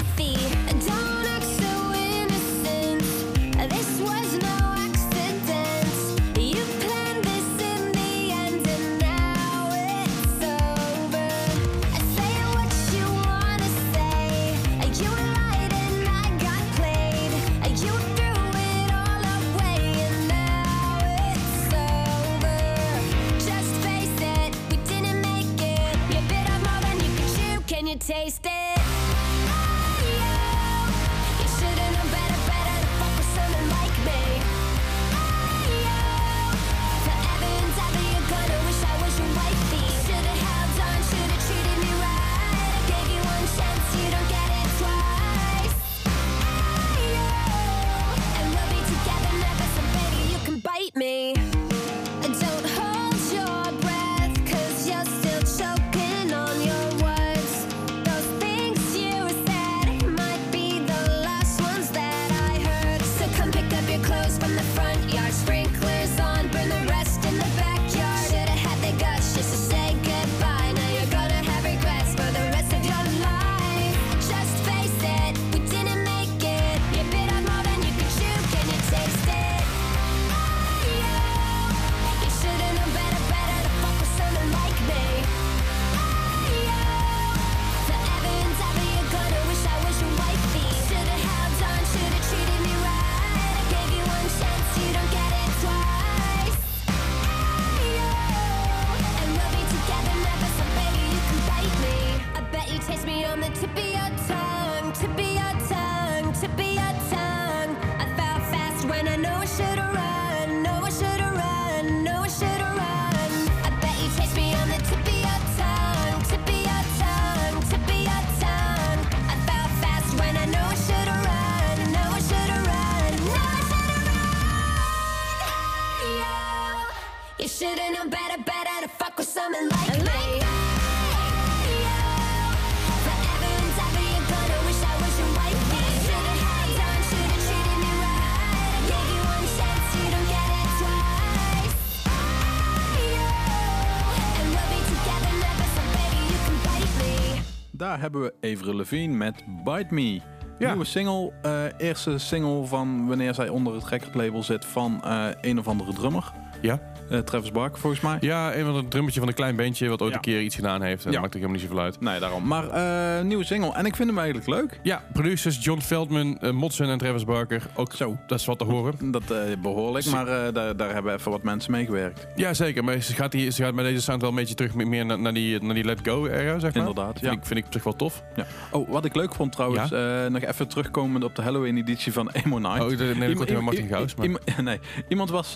hebben 147.99 148.20
we 148.22 148.34
Evre 148.40 148.74
Levine 148.74 149.14
met 149.14 149.44
Bite 149.64 149.94
Me. 149.94 150.20
Nieuwe 150.59 150.84
single, 150.84 151.32
eh, 151.42 151.64
eerste 151.78 152.18
single 152.18 152.66
van 152.66 153.07
wanneer 153.07 153.34
zij 153.34 153.49
onder 153.49 153.74
het 153.74 153.84
gekke 153.84 154.09
label 154.12 154.42
zit 154.42 154.64
van 154.64 155.05
eh, 155.05 155.26
een 155.40 155.59
of 155.59 155.68
andere 155.68 155.92
drummer. 155.92 156.32
Ja. 156.62 156.80
Uh, 157.11 157.18
Travis 157.18 157.52
Barker 157.52 157.78
volgens 157.78 158.02
mij. 158.02 158.16
Ja, 158.20 158.54
een 158.54 158.64
van 158.64 158.74
het 158.76 158.90
drummetje 158.90 159.20
van 159.20 159.28
een 159.28 159.34
klein 159.34 159.56
bandje 159.56 159.88
wat 159.88 160.02
ooit 160.02 160.14
een 160.14 160.20
keer 160.20 160.40
iets 160.40 160.54
gedaan 160.54 160.82
heeft. 160.82 161.04
En 161.04 161.12
Dat 161.12 161.20
maakt 161.20 161.34
er 161.34 161.40
helemaal 161.40 161.61
niet 161.61 161.70
zoveel 161.70 161.84
uit. 161.84 162.00
Nee, 162.00 162.20
daarom. 162.20 162.46
Maar 162.46 162.68
eh, 162.70 163.24
nieuwe 163.24 163.44
single. 163.44 163.72
En 163.72 163.86
ik 163.86 163.96
vind 163.96 164.09
hem 164.09 164.18
eigenlijk 164.18 164.48
leuk. 164.48 164.80
Ja, 164.82 165.02
producers 165.12 165.64
John 165.64 165.80
Feldman, 165.80 166.38
eh, 166.40 166.48
uh, 166.48 166.54
Motsen 166.54 166.88
en 166.88 166.98
Travis 166.98 167.24
Barker. 167.24 167.62
Ook 167.74 167.92
zo. 167.92 168.16
Dat 168.26 168.38
is 168.38 168.46
wat 168.46 168.59
te 168.59 168.64
horen. 168.64 168.94
Dat 169.18 169.22
behoorlijk, 169.62 170.06
maar 170.06 170.52
daar, 170.52 170.76
daar 170.76 170.92
hebben 170.92 171.14
even 171.14 171.30
wat 171.30 171.42
mensen 171.42 171.72
mee 171.72 171.84
gewerkt. 171.84 172.26
Ja, 172.36 172.54
zeker. 172.54 172.84
Maar 172.84 173.00
ze 173.00 173.14
gaat, 173.14 173.32
die, 173.32 173.50
ze 173.50 173.62
gaat 173.62 173.74
met 173.74 173.84
deze 173.84 174.02
sound 174.02 174.20
wel 174.20 174.30
een 174.30 174.36
beetje 174.36 174.54
terug 174.54 174.74
meer 174.74 175.06
naar, 175.06 175.18
naar 175.18 175.34
die, 175.34 175.62
naar 175.62 175.74
die 175.74 175.84
Let 175.84 176.00
Go 176.02 176.26
era, 176.26 176.59
zeg 176.59 176.74
maar. 176.74 176.86
Inderdaad, 176.86 177.20
ja. 177.20 177.28
Vind 177.28 177.40
ik, 177.40 177.46
vind 177.46 177.59
ik 177.59 177.66
op 177.66 177.72
zich 177.72 177.84
wel 177.84 177.96
tof. 177.96 178.22
Ja. 178.36 178.46
Oh, 178.70 178.88
wat 178.88 179.04
ik 179.04 179.14
leuk 179.14 179.34
vond 179.34 179.52
trouwens, 179.52 179.90
nog 180.30 180.42
even 180.42 180.68
terugkomend 180.68 181.24
op 181.24 181.34
de 181.34 181.42
Halloween-editie 181.42 182.12
van 182.12 182.30
Emo 182.30 182.59
Night. 182.59 182.80
Oh, 182.80 182.88
nee, 182.88 182.98
dat 182.98 183.16
wordt 183.16 183.50
helemaal 183.50 183.62
Martin 183.62 183.88
Gauss. 183.88 184.14
Nee, 184.62 184.80
iemand 185.09 185.30
was 185.30 185.52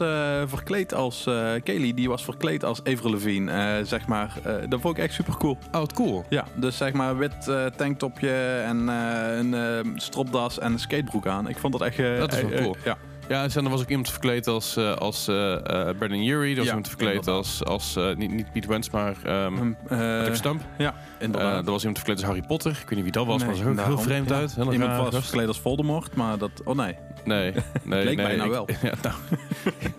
verkleed 0.46 0.94
als... 0.94 1.26
Kelly, 1.62 1.95
die 1.95 2.09
was 2.09 2.24
verkleed 2.24 2.64
als 2.64 2.80
Avril 2.84 3.11
Lavigne, 3.12 3.53
eh, 3.53 3.84
zeg 3.86 4.07
maar. 4.07 4.36
Eh, 4.45 4.55
dat 4.68 4.80
vond 4.80 4.97
ik 4.97 5.03
echt 5.03 5.14
super 5.14 5.36
cool. 5.36 5.59
Oh, 5.72 5.80
wat 5.80 5.93
cool. 5.93 6.24
Ja, 6.28 6.45
dus 6.55 6.76
zeg 6.76 6.93
maar 6.93 7.16
wit 7.18 7.49
eh, 7.49 7.66
tanktopje 7.66 8.62
en 8.66 8.88
eh, 8.88 9.36
een 9.38 9.55
eh, 9.55 9.90
stropdas 9.97 10.59
en 10.59 10.72
een 10.72 10.78
skatebroek 10.78 11.26
aan. 11.26 11.49
Ik 11.49 11.59
vond 11.59 11.72
dat 11.72 11.82
echt... 11.82 11.99
eh, 11.99 12.18
Dat 12.18 12.32
is 12.32 12.40
wel 12.43 12.51
eh, 12.51 12.62
cool. 12.62 12.74
eh, 12.76 12.84
ja. 12.84 12.97
Ja, 13.33 13.43
en 13.55 13.64
er 13.64 13.70
was 13.70 13.80
ook 13.80 13.89
iemand 13.89 14.11
verkleed 14.11 14.47
als, 14.47 14.76
eh 14.76 14.95
als 14.95 15.28
eh 15.28 15.53
eh, 15.55 15.97
Brandon 15.99 16.22
Urie. 16.22 16.51
Er 16.51 16.57
was 16.57 16.64
Ja, 16.64 16.70
iemand 16.70 16.89
verkleed 16.89 17.09
inderdaad. 17.14 17.35
als, 17.35 17.64
als 17.64 17.99
niet, 18.16 18.30
niet 18.33 18.53
Pete 18.53 18.68
Wentz, 18.68 18.91
maar 18.91 19.16
eh, 19.24 19.47
Patrick 19.89 20.35
Stump. 20.35 20.61
ja, 20.78 20.95
inderdaad. 21.18 21.64
er 21.66 21.70
was 21.70 21.78
iemand 21.80 21.97
verkleed 21.99 22.16
als 22.16 22.26
Harry 22.26 22.43
Potter. 22.47 22.70
Ik 22.70 22.76
weet 22.78 22.91
niet 22.91 23.03
wie 23.03 23.12
dat 23.12 23.26
was, 23.26 23.37
Nee, 23.37 23.47
maar 23.47 23.55
dat 23.57 23.62
zag 23.64 23.70
ook 23.72 23.76
daarom. 23.76 23.97
heel 23.97 24.05
vreemd 24.05 24.28
Ja. 24.28 24.35
uit. 24.37 24.55
Heel 24.55 24.72
Iemand 24.72 25.12
was 25.12 25.24
verkleed 25.24 25.49
als 25.49 25.61
Voldemort, 25.61 26.14
maar 26.14 26.39
dat... 26.39 26.51
Oh 26.64 26.76
nee. 26.76 26.97
Nee, 27.24 27.53
nee, 27.85 28.05
Leek 28.05 28.16
nee. 28.16 28.26
bijna 28.26 28.45
ik- 28.45 28.51
wel. 28.51 28.68
Ja, 28.83 28.93
nou. 29.03 29.14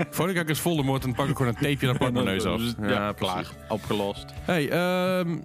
Voordat 0.09 0.35
ik 0.35 0.49
eens 0.49 0.59
Voldemort 0.59 1.03
en 1.03 1.13
pak 1.13 1.27
ik 1.27 1.37
gewoon 1.37 1.47
een 1.47 1.53
tapeje 1.75 1.77
plak 1.97 2.07
ik 2.09 2.13
mijn 2.13 2.25
neus 2.35 2.45
af. 2.45 2.61
Ja, 2.81 3.11
klaar. 3.11 3.13
precies. 3.13 3.53
Opgelost. 3.67 4.25
Hey, 4.41 4.69
ehm 4.69 5.37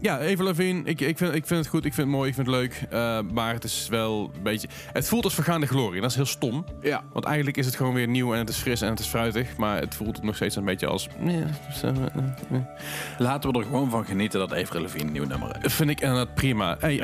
ja, 0.00 0.18
Eva 0.18 0.42
Levine, 0.44 0.82
ik, 0.84 1.00
ik, 1.00 1.18
vind, 1.18 1.34
ik 1.34 1.46
vind 1.46 1.60
het 1.60 1.68
goed, 1.68 1.84
ik 1.84 1.94
vind 1.94 2.06
het 2.06 2.16
mooi, 2.16 2.28
ik 2.28 2.34
vind 2.34 2.46
het 2.46 2.56
leuk. 2.56 2.82
eh, 2.90 3.18
maar 3.32 3.52
het 3.54 3.64
is 3.64 3.86
wel 3.90 4.30
een 4.36 4.42
beetje... 4.42 4.68
Het 4.92 5.08
voelt 5.08 5.24
als 5.24 5.34
vergaande 5.34 5.66
glorie 5.66 5.94
en 5.94 6.00
dat 6.00 6.10
is 6.10 6.16
heel 6.16 6.26
stom. 6.26 6.64
Ja. 6.80 7.02
Want 7.12 7.24
eigenlijk 7.24 7.56
is 7.56 7.66
het 7.66 7.76
gewoon 7.76 7.94
weer 7.94 8.08
nieuw 8.08 8.32
en 8.32 8.38
het 8.38 8.48
is 8.48 8.56
fris 8.56 8.80
en 8.80 8.88
het 8.90 8.98
is 8.98 9.06
fruitig. 9.06 9.56
Maar 9.56 9.80
het 9.80 9.94
voelt 9.94 10.22
nog 10.22 10.36
steeds 10.36 10.56
een 10.56 10.64
beetje 10.64 10.86
als... 10.86 11.08
eh, 11.82 11.90
eh. 11.90 12.60
Laten 13.18 13.52
we 13.52 13.58
er 13.58 13.64
gewoon 13.64 13.90
van 13.90 14.04
genieten 14.04 14.38
dat 14.40 14.54
Avril 14.54 14.82
Lavigne 14.82 15.06
een 15.06 15.12
nieuw 15.12 15.26
nummer 15.26 15.56
heeft. 15.58 15.74
Vind 15.74 15.90
ik 15.90 16.00
inderdaad 16.00 16.34
prima. 16.34 16.76
Hey, 16.80 16.96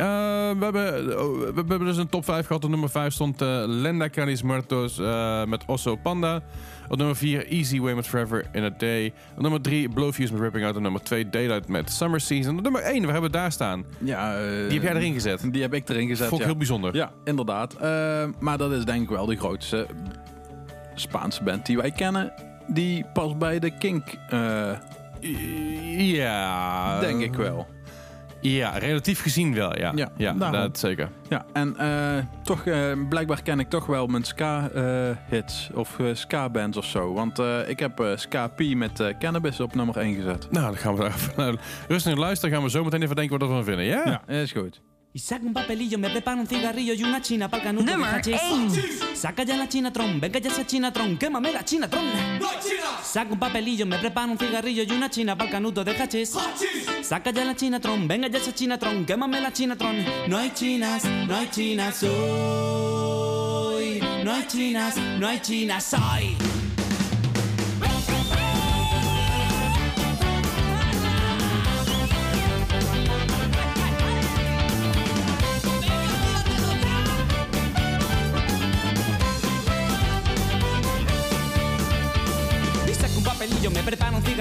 we, 0.59 0.64
hebben, 0.64 1.20
oh, 1.22 1.38
we 1.38 1.53
hebben 1.55 1.84
dus 1.84 1.97
een 1.97 2.09
top 2.09 2.24
5 2.24 2.47
gehad. 2.47 2.64
Op 2.64 2.70
nummer 2.70 2.90
5 2.90 3.12
stond 3.12 3.42
eh, 3.42 3.62
Lenda 3.66 4.09
Canis 4.09 4.42
Muertos 4.42 5.01
met 5.47 5.64
Osso 5.66 5.97
Panda. 5.97 6.42
Op 6.89 6.97
nummer 6.97 7.16
4 7.16 7.47
Easy 7.47 7.80
Way 7.80 7.95
met 7.95 8.07
Forever 8.07 8.45
in 8.53 8.62
a 8.64 8.70
Day. 8.78 9.12
Op 9.37 9.43
nummer 9.43 9.61
3 9.61 9.89
Blowfuse 9.89 10.32
met 10.32 10.43
Ripping 10.43 10.64
Out. 10.64 10.76
Op 10.76 10.82
nummer 10.82 11.03
2 11.03 11.28
Daylight 11.30 11.68
met 11.68 11.91
Summer 11.91 12.20
Season. 12.20 12.57
Op 12.57 12.62
nummer 12.62 12.80
1, 12.80 13.03
waar 13.03 13.12
hebben 13.12 13.30
we 13.30 13.37
daar 13.37 13.53
staan? 13.53 13.84
Ja, 13.99 14.37
Die 14.39 14.72
heb 14.72 14.82
jij 14.82 14.95
erin 14.95 15.12
gezet. 15.12 15.53
Die 15.53 15.62
heb 15.62 15.74
ik 15.74 15.89
erin 15.89 16.09
gezet, 16.09 16.28
Vond 16.28 16.41
ik 16.41 16.47
ja. 16.47 16.47
heel 16.47 16.57
bijzonder. 16.59 16.95
Ja, 16.95 17.11
inderdaad. 17.24 17.74
Eh, 17.74 18.24
maar 18.39 18.59
dat 18.59 18.72
is 18.72 18.84
denk 18.84 19.03
ik 19.03 19.09
wel 19.09 19.26
de 19.26 19.37
grootste 19.37 19.87
Spaanse 20.95 21.43
band 21.43 21.66
die 21.66 21.76
wij 21.76 21.91
kennen. 21.91 22.32
Die 22.66 23.05
past 23.12 23.39
bij 23.39 23.59
de 23.59 23.70
Kink, 23.78 24.05
eh, 24.28 24.70
Ja. 25.97 27.01
denk 27.01 27.20
ik 27.22 27.34
wel. 27.34 27.66
Ja, 28.55 28.78
relatief 28.78 29.22
gezien 29.22 29.55
wel, 29.55 29.78
ja. 29.78 29.92
Ja, 29.94 30.12
ja 30.16 30.32
daarom. 30.32 30.61
dat 30.61 30.78
zeker. 30.78 31.09
Ja, 31.28 31.47
en 31.53 31.76
eh, 31.76 32.24
toch, 32.42 32.66
eh, 32.66 32.92
blijkbaar 33.09 33.42
ken 33.42 33.61
ik 33.61 33.68
toch 33.68 33.86
wel 33.86 34.07
mijn 34.07 34.24
ska-hits 34.24 35.70
of 35.74 35.99
eh, 35.99 36.07
ska-bands 36.12 36.76
of 36.76 36.84
zo. 36.84 37.12
Want 37.12 37.38
ik 37.66 37.78
heb 37.78 38.01
eh, 38.01 38.16
Ska 38.16 38.49
P 38.49 38.61
met 38.74 39.14
Cannabis 39.18 39.61
op 39.61 39.74
nummer 39.74 39.97
1 39.97 40.14
gezet. 40.14 40.51
Nou, 40.51 40.66
dan 40.66 40.76
gaan 40.76 40.94
we 40.94 41.01
daar 41.01 41.14
even 41.14 41.32
naar 41.36 41.55
rustig 41.88 42.16
luisteren. 42.16 42.55
Gaan 42.55 42.64
we 42.64 42.70
zo 42.70 42.84
meteen 42.84 43.03
even 43.03 43.16
denken 43.16 43.38
wat 43.38 43.49
we 43.49 43.55
ervan 43.55 43.74
vinden, 43.74 43.84
ja? 43.84 44.22
Ja, 44.26 44.34
is 44.34 44.53
goed. 44.53 44.80
Y 45.17 45.19
saca 45.19 45.47
un 45.47 45.55
papelillo, 45.55 45.97
me 45.97 46.11
prepara 46.11 46.39
un 46.39 46.47
cigarrillo 46.47 46.93
y 46.93 47.03
una 47.03 47.23
china 47.23 47.49
pa'l 47.49 47.62
canuto. 47.62 47.91
1. 47.91 48.71
Saca 49.14 49.45
ya 49.45 49.57
la 49.57 49.67
chinatron, 49.67 50.21
venga 50.21 50.39
ya 50.39 50.51
esa 50.51 50.67
chinatron, 50.67 51.17
quémame 51.17 51.53
la 51.53 51.64
chinatron. 51.64 52.05
Saca 53.03 53.33
un 53.33 53.39
papelillo, 53.39 53.87
me 53.87 53.97
prepara 53.97 54.31
un 54.31 54.37
cigarrillo 54.37 54.83
y 54.83 54.91
una 54.91 55.09
china 55.09 55.35
pa'l 55.35 55.49
canuto 55.49 55.83
de 55.83 55.93
hachís. 55.93 56.37
Saca 57.01 57.31
ya 57.31 57.47
la 57.47 57.57
chinatron, 57.57 58.07
venga 58.07 58.29
ya 58.29 58.37
esa 58.37 58.55
chinatron, 58.55 59.07
quémame 59.07 59.41
la 59.41 59.51
chinatron. 59.51 60.05
No 60.29 60.37
hay 60.37 60.51
chinas, 60.51 61.07
no 61.07 61.35
hay 61.35 61.49
chinas 61.49 62.03
hoy. 62.03 64.03
No 64.23 64.35
hay 64.35 64.47
chinas, 64.47 64.99
no 64.99 65.29
hay 65.29 65.41
chinas 65.41 65.95
hoy. 65.95 66.37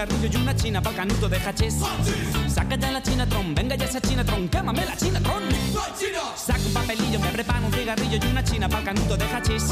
Cigarrillo 0.06 0.40
y 0.40 0.42
una 0.42 0.56
china 0.56 0.82
pa'l 0.82 0.96
canuto 0.96 1.30
de 1.30 1.38
hachís. 1.38 1.76
Saca 2.48 2.76
ya 2.76 2.92
la 2.92 3.02
chinatron, 3.02 3.56
venga 3.56 3.76
ya 3.76 3.86
esa 3.86 4.02
chinatron, 4.02 4.48
quémame 4.50 4.86
la 4.86 4.96
chinatron. 4.96 5.44
Saca 6.36 6.60
un 6.66 6.74
papelillo, 6.74 7.20
me 7.20 7.30
prepara 7.30 7.66
un 7.66 7.74
cigarrillo 7.74 8.18
y 8.22 8.28
una 8.28 8.44
china 8.44 8.70
pa'l 8.70 8.84
canuto 8.84 9.18
de 9.18 9.26
hachís. 9.26 9.64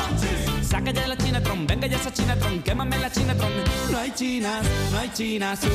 Saca 0.61 0.91
ya 0.91 1.07
la 1.07 1.17
chinatron, 1.17 1.67
venga 1.67 1.87
ya 1.87 1.97
esa 1.97 2.11
chinatron, 2.11 2.61
quémame 2.61 2.97
la 2.97 3.11
chinatron. 3.11 3.51
No 3.91 3.97
hay 3.97 4.11
chinas, 4.11 4.65
no 4.91 4.99
hay 4.99 5.09
chinas 5.13 5.59
hoy. 5.63 5.71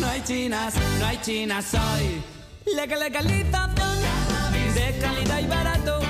No 0.00 0.06
hay 0.06 0.22
chinas, 0.22 0.74
no 0.98 1.06
hay 1.06 1.18
chinas 1.22 1.74
hoy. 1.74 2.22
Legal 2.74 3.00
legalización 3.00 4.02
de 4.74 4.98
calidad 5.00 5.40
y 5.40 5.46
barato. 5.46 6.01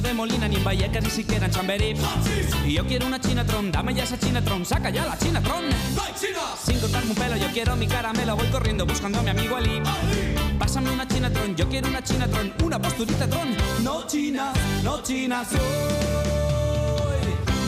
De 0.00 0.14
Molina 0.14 0.48
ni 0.48 0.56
en 0.56 0.64
Vallecas 0.64 1.02
ni 1.02 1.10
siquiera 1.10 1.46
en 1.46 1.52
Chamberí. 1.52 1.94
Y 2.66 2.74
yo 2.74 2.86
quiero 2.86 3.06
una 3.06 3.20
chinatron, 3.20 3.70
dame 3.72 3.94
ya 3.94 4.04
esa 4.04 4.18
chinatron, 4.18 4.64
saca 4.64 4.90
ya 4.90 5.06
la 5.06 5.18
chinatron. 5.18 5.64
Sin 6.64 6.78
cortarme 6.78 7.10
un 7.10 7.16
pelo, 7.16 7.36
yo 7.36 7.48
quiero 7.52 7.76
mi 7.76 7.86
caramelo, 7.86 8.36
voy 8.36 8.46
corriendo 8.48 8.86
buscando 8.86 9.18
a 9.20 9.22
mi 9.22 9.30
amigo 9.30 9.56
Ali. 9.56 9.82
Pásame 10.58 10.90
una 10.90 11.06
chinatron, 11.06 11.56
yo 11.56 11.68
quiero 11.68 11.88
una 11.88 12.02
chinatron, 12.02 12.52
una 12.64 12.80
posturita 12.80 13.26
tron. 13.28 13.56
No 13.82 14.06
chinas, 14.06 14.56
no 14.82 15.02
chinas 15.02 15.48
hoy. 15.52 15.60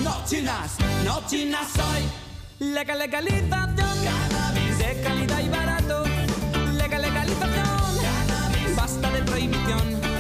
No 0.05 0.24
chinas, 0.26 0.76
no 1.05 1.22
chinas 1.26 1.68
hoy. 1.76 2.03
Legal 2.68 2.99
legalización, 2.99 3.76
de 4.78 5.01
calidad 5.03 5.41
y 5.41 5.49
barato. 5.49 6.05
Legal 6.72 7.03
legalización, 7.03 8.76
basta 8.76 9.11
de 9.11 9.22
prohibición. 9.22 10.12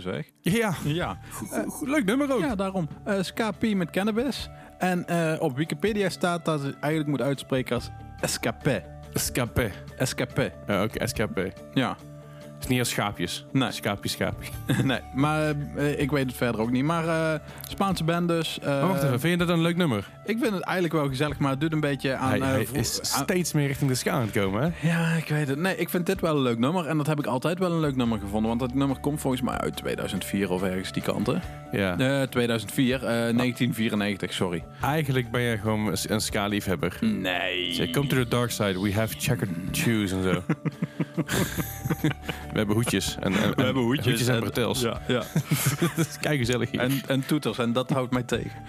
Zeg. 0.00 0.30
Ja, 0.40 0.74
Ja, 0.84 1.18
goed, 1.68 1.88
leuk 1.88 2.04
nummer 2.04 2.32
ook. 2.32 2.40
ja 2.40 2.54
daarom. 2.54 2.88
Eh 3.04 3.22
Ska 3.22 3.50
P 3.50 3.74
met 3.74 3.90
cannabis. 3.90 4.48
En 4.78 5.06
eh, 5.06 5.40
op 5.42 5.56
Wikipedia 5.56 6.08
staat 6.08 6.44
dat 6.44 6.62
het 6.62 6.78
eigenlijk 6.78 7.06
moet 7.06 7.20
uitspreken 7.22 7.74
als 7.74 7.90
escape. 8.20 8.82
Escape. 9.12 9.70
Escape. 9.96 10.52
Ja, 10.66 10.82
Oké, 10.82 10.98
escape. 10.98 11.52
Ja. 11.74 11.96
Is 12.60 12.66
niet 12.66 12.78
als 12.78 12.88
schaapjes. 12.90 13.46
Nee. 13.52 13.70
Schaapje, 13.70 14.08
schaapje. 14.08 14.50
nee, 14.84 14.98
maar 15.14 15.54
eh, 15.76 16.00
ik 16.00 16.10
weet 16.10 16.26
het 16.26 16.36
verder 16.36 16.60
ook 16.60 16.70
niet. 16.70 16.84
Maar 16.84 17.08
eh, 17.34 17.40
Spaanse 17.68 18.04
band 18.04 18.28
dus. 18.28 18.58
eh, 18.58 18.66
Maar 18.66 18.88
wacht 18.88 19.02
even, 19.02 19.20
vind 19.20 19.40
je 19.40 19.46
dat 19.46 19.56
een 19.56 19.62
leuk 19.62 19.76
nummer? 19.76 20.08
Ik 20.24 20.38
vind 20.40 20.52
het 20.54 20.62
eigenlijk 20.62 20.94
wel 20.94 21.08
gezellig, 21.08 21.38
maar 21.38 21.50
het 21.50 21.60
doet 21.60 21.72
een 21.72 21.80
beetje 21.80 22.14
aan... 22.16 22.28
hij 22.28 22.38
eh, 22.40 22.46
hij 22.46 22.66
is 22.72 22.98
aan- 23.00 23.22
steeds 23.22 23.52
meer 23.52 23.66
richting 23.66 23.90
de 23.90 23.96
ska 23.96 24.10
aan 24.10 24.20
het 24.20 24.30
komen, 24.30 24.62
hè? 24.62 24.88
Ja, 24.88 25.06
ik 25.12 25.28
weet 25.28 25.48
het. 25.48 25.58
Nee, 25.58 25.76
ik 25.76 25.88
vind 25.88 26.06
dit 26.06 26.20
wel 26.20 26.36
een 26.36 26.42
leuk 26.42 26.58
nummer. 26.58 26.86
En 26.86 26.96
dat 26.96 27.06
heb 27.06 27.18
ik 27.18 27.26
altijd 27.26 27.58
wel 27.58 27.72
een 27.72 27.80
leuk 27.80 27.96
nummer 27.96 28.18
gevonden. 28.18 28.48
Want 28.48 28.60
dat 28.60 28.74
nummer 28.74 28.98
komt 29.00 29.20
volgens 29.20 29.42
mij 29.42 29.56
uit 29.58 29.76
2004 29.76 30.50
of 30.50 30.62
ergens 30.62 30.92
die 30.92 31.02
kant, 31.02 31.26
hè? 31.26 31.34
Ja. 31.72 31.98
Eh 31.98 32.22
2004, 32.28 32.94
eh, 32.94 33.00
1994, 33.00 34.32
sorry. 34.32 34.64
Eigenlijk 34.82 35.30
ben 35.30 35.40
je 35.40 35.58
gewoon 35.58 35.86
een- 35.86 35.96
een 36.08 36.20
ska-liefhebber. 36.20 36.98
Nee. 37.00 37.72
Zeg, 37.72 37.90
come 37.90 38.06
to 38.06 38.16
the 38.16 38.28
dark 38.28 38.50
side, 38.50 38.80
we 38.80 38.92
have 38.94 39.14
checkered 39.18 39.50
shoes 39.72 40.12
en 40.12 40.22
zo. 40.22 40.42
we 42.52 42.58
hebben 42.58 42.74
hoedjes. 42.74 43.16
En, 43.20 43.32
en, 43.34 43.54
We 43.56 43.62
hebben 43.62 43.82
hoedjes. 43.82 44.26
en 44.26 44.40
bretels. 44.40 44.80
Ja, 44.80 45.00
ja. 45.08 45.22
Dat 45.96 46.06
is 46.06 46.18
kei 46.20 46.38
gezellig 46.38 46.70
hier. 46.70 46.80
En, 46.80 47.00
en 47.06 47.26
toeters. 47.26 47.58
En 47.58 47.72
dat 47.72 47.90
houdt 47.90 48.12
mij 48.12 48.22
tegen. 48.22 48.50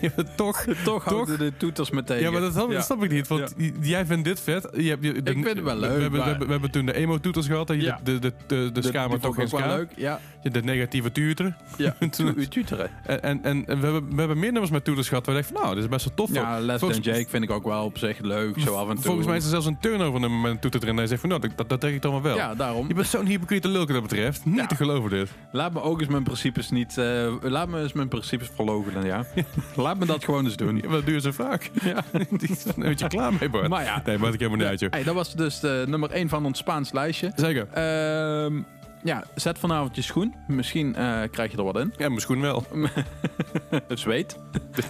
Ja, 0.00 0.10
toch? 0.36 0.64
Toch 0.84 1.04
houden 1.04 1.38
de 1.38 1.52
toeters 1.56 1.90
me 1.90 2.04
tegen. 2.04 2.22
Ja, 2.22 2.30
maar 2.30 2.40
dat, 2.40 2.54
dat 2.54 2.84
snap 2.84 3.04
ik 3.04 3.10
niet. 3.10 3.28
Want 3.28 3.54
jij 3.80 4.06
vindt 4.06 4.24
dit 4.24 4.40
vet. 4.40 4.68
Je 4.72 4.88
hebt, 4.88 5.04
je, 5.04 5.22
de- 5.22 5.32
vind 5.32 5.46
het 5.46 5.62
wel 5.62 5.74
we- 5.74 5.80
leuk, 5.80 5.96
We, 5.96 6.00
hebben, 6.02 6.20
we, 6.20 6.26
hebben, 6.26 6.46
we 6.46 6.52
hebben 6.52 6.70
toen 6.70 6.86
de 6.86 6.94
emo-toeters 6.94 7.46
gehad. 7.46 7.70
En 7.70 7.80
je 7.80 7.94
de, 8.02 8.18
de, 8.18 8.32
de, 8.46 8.70
de, 8.72 8.80
de 8.80 9.18
toch 9.20 9.38
ik 9.38 9.48
wel 9.48 9.66
leuk. 9.66 9.90
Ja, 9.96 10.20
De 10.52 10.62
negatieve 10.62 11.12
tuter. 11.12 11.56
ja. 11.76 11.94
Toen- 12.10 12.34
Tu- 12.34 12.48
tuteren. 12.48 12.90
En, 13.06 13.20
en, 13.22 13.42
en 13.44 13.64
we, 13.66 13.72
hebben, 13.86 14.08
we 14.10 14.16
hebben 14.18 14.38
meer 14.38 14.50
nummers 14.50 14.70
met 14.72 14.84
toeters 14.84 15.08
gehad. 15.08 15.26
Waar 15.26 15.36
ik 15.36 15.40
dacht 15.42 15.52
van, 15.54 15.62
nou, 15.62 15.74
dit 15.74 15.84
is 15.84 15.90
best 15.90 16.04
wel 16.04 16.14
tof. 16.14 16.34
Ja, 16.34 16.60
Volgens- 16.78 17.00
Than 17.00 17.14
Jake 17.14 17.28
vind 17.28 17.44
ik 17.44 17.50
ook 17.50 17.64
wel 17.64 17.84
op 17.84 17.98
zich 17.98 18.18
leuk. 18.20 18.58
Zo 18.60 18.74
af 18.74 18.88
en 18.88 18.94
toe. 18.94 19.04
Volgens 19.04 19.26
mij 19.26 19.36
is 19.36 19.42
er 19.44 19.50
zelfs 19.50 19.66
een 19.66 19.78
turnover 19.80 20.20
nummer 20.20 20.38
met 20.40 20.50
een 20.50 20.58
toeter 20.58 20.82
erin. 20.82 20.94
En 20.96 21.02
je 21.02 21.08
zegt 21.08 21.20
van, 21.20 21.28
nou, 21.30 21.40
dat, 21.40 21.50
dat, 21.56 21.68
dat 21.68 21.80
denk 21.80 21.94
ik 21.94 22.02
dan 22.02 22.12
wel 22.12 22.22
wel. 22.22 22.36
Ja, 22.36 22.54
daarom. 22.54 22.88
Je 22.88 22.94
bent 22.94 23.06
zo'n 23.06 23.26
hypocriete 23.26 23.68
lul 23.68 23.78
wat 23.78 23.88
dat 23.88 24.02
betreft. 24.02 24.44
Niet 24.44 24.56
Ja. 24.56 24.66
te 24.66 24.74
geloven 24.76 25.10
dit. 25.10 25.30
Laat 25.52 25.72
me 25.72 25.82
ook 25.82 26.00
eens 26.00 26.08
mijn 26.10 26.22
principes 26.22 26.70
niet... 26.70 26.98
eh, 26.98 27.32
laat 27.42 27.68
me 27.68 27.80
eens 27.82 27.92
mijn 27.92 28.08
principes 28.08 28.50
verloochenen, 28.54 29.04
ja. 29.04 29.24
laat 29.76 29.98
me 29.98 30.06
dat 30.06 30.24
gewoon 30.24 30.44
eens 30.44 30.56
doen. 30.56 30.76
Ja, 30.76 30.88
maar 30.88 31.04
dat 31.04 31.06
je 31.14 31.20
zo 31.20 31.30
vaak. 31.30 31.70
Ja. 31.82 32.04
Een 32.12 32.28
beetje 32.76 33.08
klaar 33.08 33.32
mee, 33.40 33.48
Bart. 33.50 33.68
Maar 33.68 33.84
ja. 33.84 34.02
Nee, 34.04 34.18
maakt 34.18 34.34
ik 34.34 34.38
helemaal 34.40 34.60
niet 34.60 34.68
uit, 34.68 34.80
joh. 34.80 34.90
Hey, 34.90 35.02
dat 35.02 35.14
was 35.14 35.34
dus 35.34 35.60
de 35.60 35.84
nummer 35.88 36.10
1 36.10 36.28
van 36.28 36.44
ons 36.44 36.58
Spaans 36.58 36.92
lijstje. 36.92 37.32
Zeker. 37.36 37.66
Ehm, 37.72 38.60
ja, 39.04 39.24
zet 39.34 39.58
vanavond 39.58 39.96
je 39.96 40.02
schoen. 40.02 40.34
Misschien 40.46 40.94
eh, 40.94 41.20
krijg 41.30 41.50
je 41.50 41.56
er 41.56 41.64
wat 41.64 41.78
in. 41.78 41.92
Ja, 41.96 42.08
mijn 42.08 42.20
schoen 42.20 42.40
wel. 42.40 42.66
Zweet. 43.88 44.38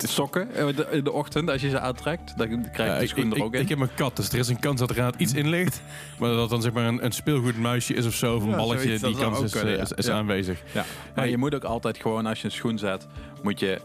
De 0.01 0.07
sokken 0.07 0.55
eh, 0.55 0.67
de- 0.77 0.89
in 0.91 1.05
de 1.05 1.13
ochtend 1.13 1.51
als 1.51 1.61
je 1.61 1.69
ze 1.69 1.81
aantrekt. 1.81 2.39
Dan 2.39 2.49
krijg 2.49 2.89
je 2.89 2.95
Ja, 2.95 2.99
de 2.99 3.07
schoen 3.07 3.27
ik, 3.27 3.37
er 3.37 3.43
ook 3.43 3.49
ik, 3.49 3.55
in. 3.55 3.61
ik 3.61 3.69
heb 3.69 3.79
een 3.81 3.95
kat, 3.95 4.17
dus 4.17 4.29
er 4.29 4.39
is 4.39 4.49
een 4.49 4.59
kans 4.61 4.81
dat 4.81 4.91
er 4.91 4.97
inderdaad 4.97 5.21
iets 5.21 5.35
in 5.35 5.49
ligt. 5.49 5.83
Maar 6.19 6.31
dat 6.31 6.51
dan 6.51 6.63
zeg 6.63 6.73
maar 6.73 6.85
een, 6.87 7.05
een 7.05 7.13
speelgoedmuisje 7.13 7.95
is 7.95 8.07
of 8.07 8.15
zo, 8.15 8.37
of 8.37 8.43
een 8.43 8.49
Ja, 8.49 8.57
balletje, 8.57 8.83
zoiets, 8.99 9.03
die 9.03 9.17
kans 9.17 9.39
ook 9.39 9.45
is, 9.45 9.53
kunnen, 9.53 9.75
eh, 9.77 9.83
is, 9.83 9.93
is 9.93 10.09
aanwezig. 10.11 10.63
ja. 10.73 10.85
Maar 11.15 11.29
je 11.29 11.39
moet 11.39 11.55
ook 11.55 11.65
altijd 11.65 11.99
gewoon 11.99 12.27
als 12.27 12.39
je 12.41 12.45
een 12.45 12.51
schoen 12.53 12.79
zet, 12.79 13.07
moet 13.43 13.61
je 13.61 13.81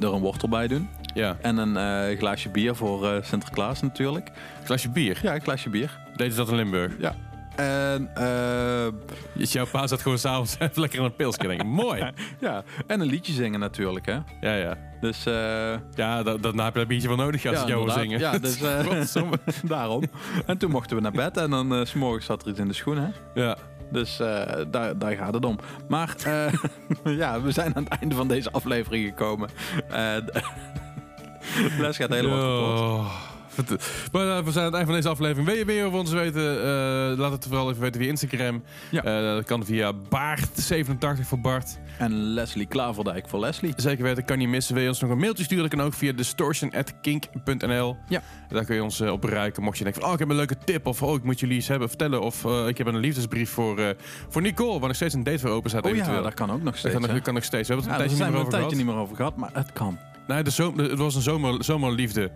er 0.00 0.12
een 0.12 0.20
wortel 0.20 0.48
bij 0.48 0.68
doen. 0.68 0.88
Ja, 1.14 1.36
En 1.40 1.56
een 1.56 2.16
glaasje 2.16 2.48
bier 2.48 2.74
voor 2.74 3.20
Sinterklaas 3.24 3.80
natuurlijk. 3.82 4.30
glasje 4.64 4.88
bier. 4.90 5.18
Ja, 5.22 5.34
een 5.34 5.40
glaasje 5.40 5.68
bier. 5.70 5.98
Deden 6.16 6.32
ze 6.32 6.38
dat 6.38 6.48
in 6.48 6.56
Limburg? 6.56 6.92
Ja. 6.98 7.14
En, 7.56 8.10
Dus 9.34 9.52
jouw 9.52 9.66
pa 9.66 9.86
zat 9.86 10.02
gewoon 10.02 10.18
s'avonds 10.18 10.56
even 10.58 10.80
lekker 10.80 10.98
aan 10.98 11.04
een 11.04 11.14
pilsje 11.16 11.46
denken. 11.46 11.66
Mooi. 11.66 12.12
ja. 12.40 12.62
en 12.86 13.00
een 13.00 13.06
liedje 13.06 13.32
zingen 13.32 13.60
natuurlijk, 13.60 14.06
hè. 14.06 14.18
Ja, 14.40 14.54
ja. 14.54 14.76
Dus 15.00 15.26
eh, 15.26 15.34
Ja, 15.94 16.22
da, 16.22 16.36
daarna 16.36 16.64
heb 16.64 16.72
je 16.72 16.78
dat 16.78 16.88
biertje 16.88 17.08
wel 17.08 17.16
nodig 17.16 17.46
als 17.46 17.60
ja, 17.60 17.66
jou 17.66 17.84
wil 17.84 17.92
zingen. 17.94 18.18
Ja, 18.18 18.38
dus 18.48 18.62
eh, 18.62 19.32
daarom. 19.62 20.02
En 20.46 20.58
toen 20.58 20.70
mochten 20.70 20.96
we 20.96 21.02
naar 21.02 21.12
bed 21.12 21.36
en 21.36 21.50
dan 21.50 21.86
s 21.86 21.90
s'morgens 21.90 22.26
zat 22.26 22.42
er 22.42 22.48
iets 22.48 22.58
in 22.58 22.68
de 22.68 22.74
schoen, 22.74 22.96
hè. 22.96 23.08
ja. 23.42 23.56
Dus 23.90 24.16
daar, 24.70 24.98
daar 24.98 25.12
gaat 25.12 25.34
het 25.34 25.44
om. 25.44 25.58
Maar 25.88 26.16
ja, 27.04 27.40
we 27.42 27.50
zijn 27.50 27.76
aan 27.76 27.84
het 27.84 27.98
einde 28.00 28.14
van 28.14 28.28
deze 28.28 28.50
aflevering 28.50 29.06
gekomen. 29.08 29.48
Les 31.78 31.96
gaat 31.96 32.08
helemaal 32.08 32.38
kapot. 32.38 32.80
Oh. 32.80 33.06
Vert- 33.06 33.31
Maar 34.12 34.36
eh, 34.36 34.44
we 34.44 34.50
zijn 34.52 34.64
aan 34.64 34.64
het 34.64 34.74
eind 34.74 34.86
van 34.86 34.94
deze 34.94 35.08
aflevering. 35.08 35.46
Wil 35.46 35.56
je 35.56 35.64
meer 35.64 35.84
over 35.84 35.98
ons 35.98 36.10
weten? 36.12 36.56
Eh, 36.62 37.18
laat 37.18 37.32
het 37.32 37.46
vooral 37.48 37.68
even 37.70 37.80
weten 37.82 38.00
via 38.00 38.10
Instagram. 38.10 38.62
Ja. 38.90 39.02
Eh, 39.04 39.34
dat 39.34 39.44
kan 39.44 39.64
via 39.64 39.92
Baart87 39.92 41.20
voor 41.22 41.40
Bart. 41.40 41.78
En 41.98 42.12
Leslie 42.12 42.66
Klaverdijk 42.66 43.28
voor 43.28 43.40
Leslie. 43.40 43.72
Zeker 43.76 44.04
weten, 44.04 44.24
kan 44.24 44.38
niet 44.38 44.48
missen. 44.48 44.74
Wil 44.74 44.82
je 44.82 44.88
ons 44.88 45.00
nog 45.00 45.10
een 45.10 45.18
mailtje 45.18 45.44
sturen? 45.44 45.68
Dat 45.68 45.78
kan 45.78 45.86
ook 45.86 45.94
via 45.94 46.12
distortion.kink.nl. 46.12 47.96
Ja. 48.08 48.22
Daar 48.48 48.64
kun 48.64 48.74
je 48.74 48.82
ons 48.82 49.00
op 49.00 49.20
bereiken. 49.20 49.62
Mocht 49.62 49.78
je 49.78 49.84
denken 49.84 50.00
van, 50.02 50.08
oh, 50.10 50.14
ik 50.14 50.20
heb 50.20 50.30
een 50.30 50.36
leuke 50.36 50.56
tip. 50.64 50.86
Of, 50.86 51.02
oh, 51.02 51.14
ik 51.14 51.22
moet 51.24 51.40
jullie 51.40 51.56
iets 51.56 51.68
hebben 51.68 51.88
vertellen. 51.88 52.20
Of, 52.20 52.44
ik 52.68 52.78
heb 52.78 52.86
een 52.86 52.96
liefdesbrief 52.98 53.50
voor, 53.50 53.94
voor 54.28 54.42
Nicole. 54.42 54.78
Waar 54.78 54.86
nog 54.88 54.96
steeds 54.96 55.14
een 55.14 55.22
date 55.24 55.38
voor 55.38 55.50
open 55.50 55.70
staat 55.70 55.84
Oh 55.84 55.90
ja, 55.90 55.96
eventueel. 55.96 56.22
dat 56.22 56.34
kan 56.34 56.50
ook 56.50 56.56
nog 56.62 56.64
dat 56.64 56.76
steeds. 56.76 56.92
kan, 56.92 57.00
nog- 57.02 57.10
hè? 57.10 57.16
dat 57.16 57.24
kan 57.26 57.34
nog 57.34 57.44
steeds. 57.44 57.68
We 57.68 57.74
hebben 57.74 57.92
Ja, 57.92 57.98
het 57.98 58.10
een 58.10 58.18
tijdje 58.18 58.26
niet 58.26 58.34
meer 58.34 58.44
over 58.46 58.58
gehad. 58.58 58.74
niet 58.74 58.86
meer 58.86 58.94
over 59.02 59.16
gehad, 59.16 59.36
maar 59.36 59.50
het 59.52 59.72
kan. 59.72 59.98
Nee, 60.26 60.42
de 60.42 60.50
zomer, 60.50 60.90
het 60.90 60.98
was 60.98 61.14
een 61.14 61.22
zomer, 61.22 61.64
zomerliefde. 61.64 62.30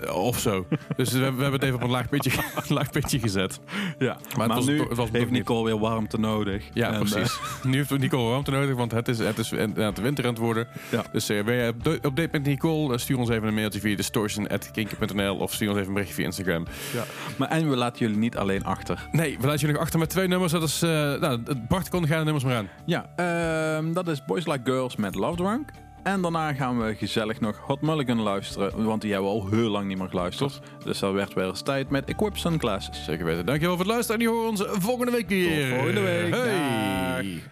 Eh, 0.00 0.14
Of 0.16 0.38
zo. 0.38 0.66
dus 0.96 1.12
we, 1.12 1.18
hebben- 1.18 1.36
we 1.36 1.42
hebben 1.42 1.60
het 1.60 1.62
even 1.62 1.74
op 1.74 1.82
een 1.82 1.90
laag 1.90 2.08
pitje, 2.08 2.30
laag 2.68 2.90
pitje 2.90 3.18
gezet. 3.18 3.60
Ja, 3.98 4.16
maar, 4.36 4.46
het 4.46 4.56
was- 4.56 4.66
nu 4.66 4.80
het 4.80 4.96
was- 4.96 5.10
heeft. 5.12 5.30
Nicole 5.30 5.64
weer 5.64 5.78
warmte 5.78 6.18
nodig. 6.18 6.64
Ja, 6.74 6.92
En, 6.92 6.98
precies. 6.98 7.38
nu 7.62 7.76
heeft 7.76 7.98
Nicole 7.98 8.28
warmte 8.30 8.50
nodig, 8.50 8.74
want 8.76 8.92
het 8.92 9.08
is, 9.08 9.18
het 9.18 9.38
is 9.38 9.50
het 9.74 10.00
winter 10.00 10.24
aan 10.24 10.30
het 10.30 10.38
worden. 10.38 10.66
Ja. 10.90 11.04
Dus 11.12 11.28
eh, 11.28 11.44
ben 11.44 11.54
je 11.54 11.68
op 12.02 12.16
date 12.16 12.28
met 12.32 12.42
Nicole, 12.44 12.92
eh, 12.92 12.98
stuur 12.98 13.18
ons 13.18 13.28
even 13.28 13.48
een 13.48 13.54
mailtje 13.54 13.80
via 13.80 13.96
distortion.kinker.nl 13.96 15.36
of 15.36 15.52
stuur 15.52 15.68
ons 15.68 15.76
even 15.76 15.88
een 15.88 15.94
berichtje 15.94 16.16
via 16.16 16.24
Instagram. 16.24 16.64
eh, 16.66 16.72
ja. 16.94 17.04
Maar 17.38 17.48
en 17.48 17.70
we 17.70 17.76
laten 17.76 17.98
jullie 17.98 18.16
niet 18.16 18.36
alleen 18.36 18.64
achter. 18.64 19.08
Nee, 19.12 19.36
we 19.40 19.46
laten 19.46 19.60
jullie 19.60 19.80
achter 19.80 19.98
met 19.98 20.10
twee 20.10 20.28
nummers. 20.28 20.52
Dat 20.52 20.62
is, 20.62 20.82
eh 20.82 20.90
nou, 20.90 21.40
Bart, 21.68 21.88
kon 21.88 22.06
gaan 22.06 22.18
de 22.18 22.24
nummers 22.24 22.44
maar 22.44 22.56
aan. 22.56 22.68
Ja, 22.86 23.06
ehm, 23.16 23.92
dat 23.92 24.08
is 24.08 24.24
Boys 24.24 24.46
Like 24.46 24.60
Girls 24.64 24.96
met 24.96 25.14
Love 25.14 25.36
Drunk. 25.36 25.70
En 26.02 26.22
daarna 26.22 26.52
gaan 26.52 26.86
we 26.86 26.94
gezellig 26.94 27.40
nog 27.40 27.58
Hot 27.58 27.80
Mulligan 27.80 28.20
luisteren. 28.20 28.84
Want 28.84 29.02
die 29.02 29.12
hebben 29.12 29.30
we 29.30 29.40
al 29.40 29.48
heel 29.50 29.68
lang 29.68 29.86
niet 29.86 29.98
meer 29.98 30.08
geluisterd. 30.08 30.60
Dus 30.84 30.98
dat 30.98 31.12
werd 31.12 31.34
weer 31.34 31.46
eens 31.46 31.62
tijd 31.62 31.90
met 31.90 32.04
Equip 32.08 32.36
Sunglasses. 32.36 33.04
Zeker 33.04 33.24
weten. 33.24 33.46
Dankjewel 33.46 33.76
voor 33.76 33.84
het 33.84 33.94
luisteren 33.94 34.20
en 34.20 34.26
die 34.26 34.34
horen 34.34 34.50
ons 34.50 34.64
volgende 34.66 35.12
week 35.12 35.28
weer. 35.28 35.68
Tot 35.68 35.78
volgende 35.78 36.00
week. 36.00 36.34
Hey. 36.34 37.42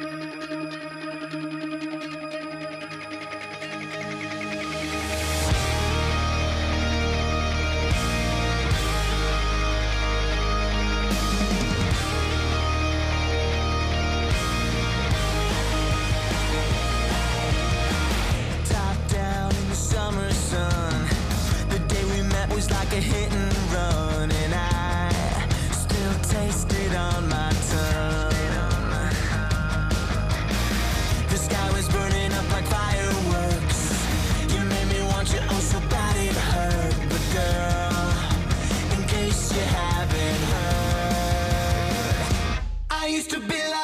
Dag. 0.00 0.07
To 43.28 43.40
be 43.40 43.54
love 43.70 43.77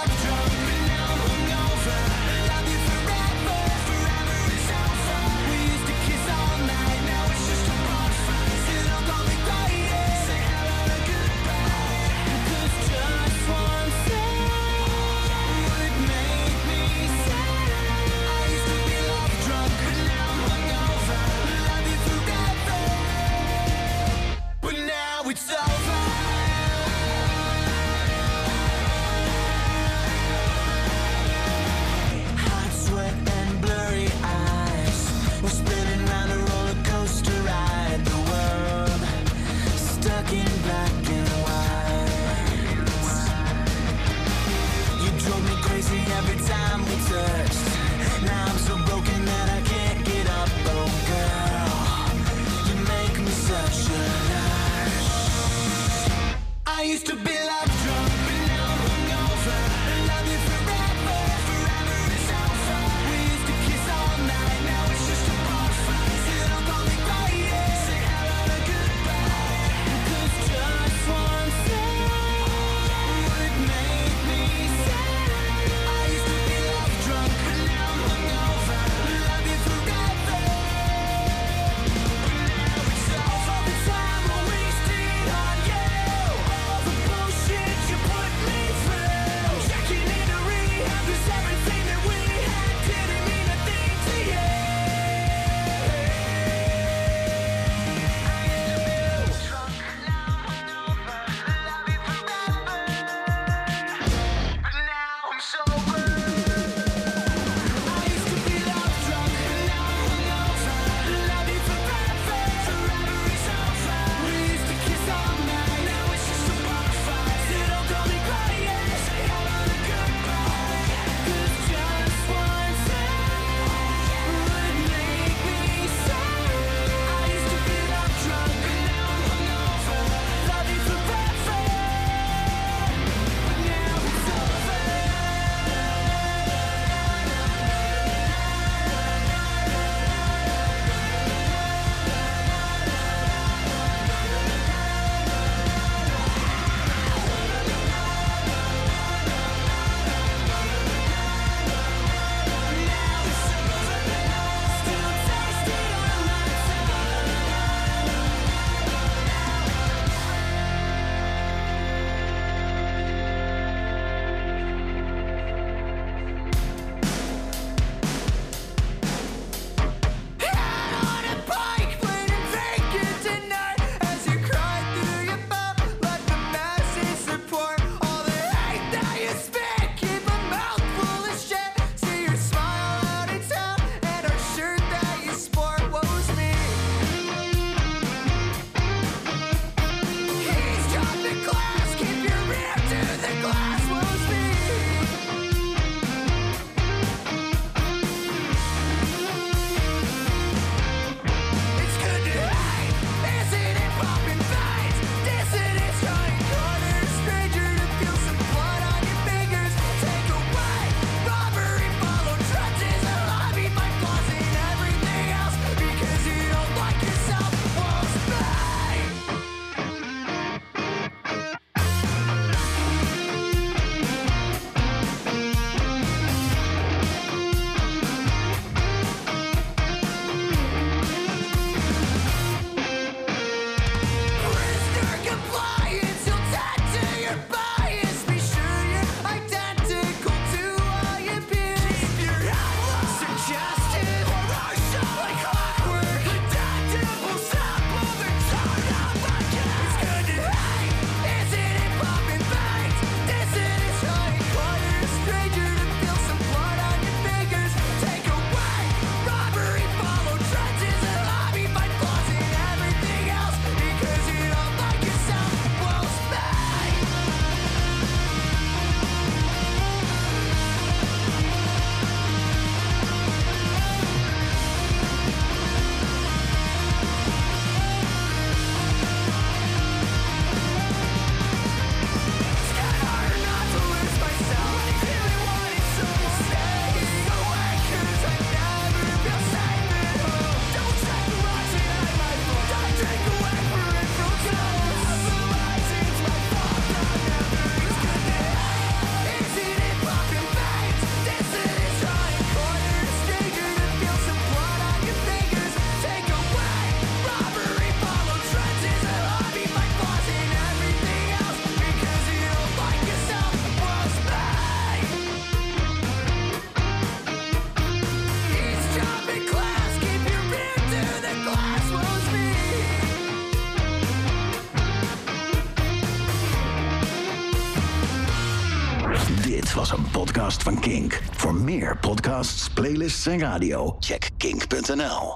playlists 332.85 333.27
en 333.29 333.41
radio, 333.41 333.97
check 334.03 334.31
kink.nl. 334.39 335.33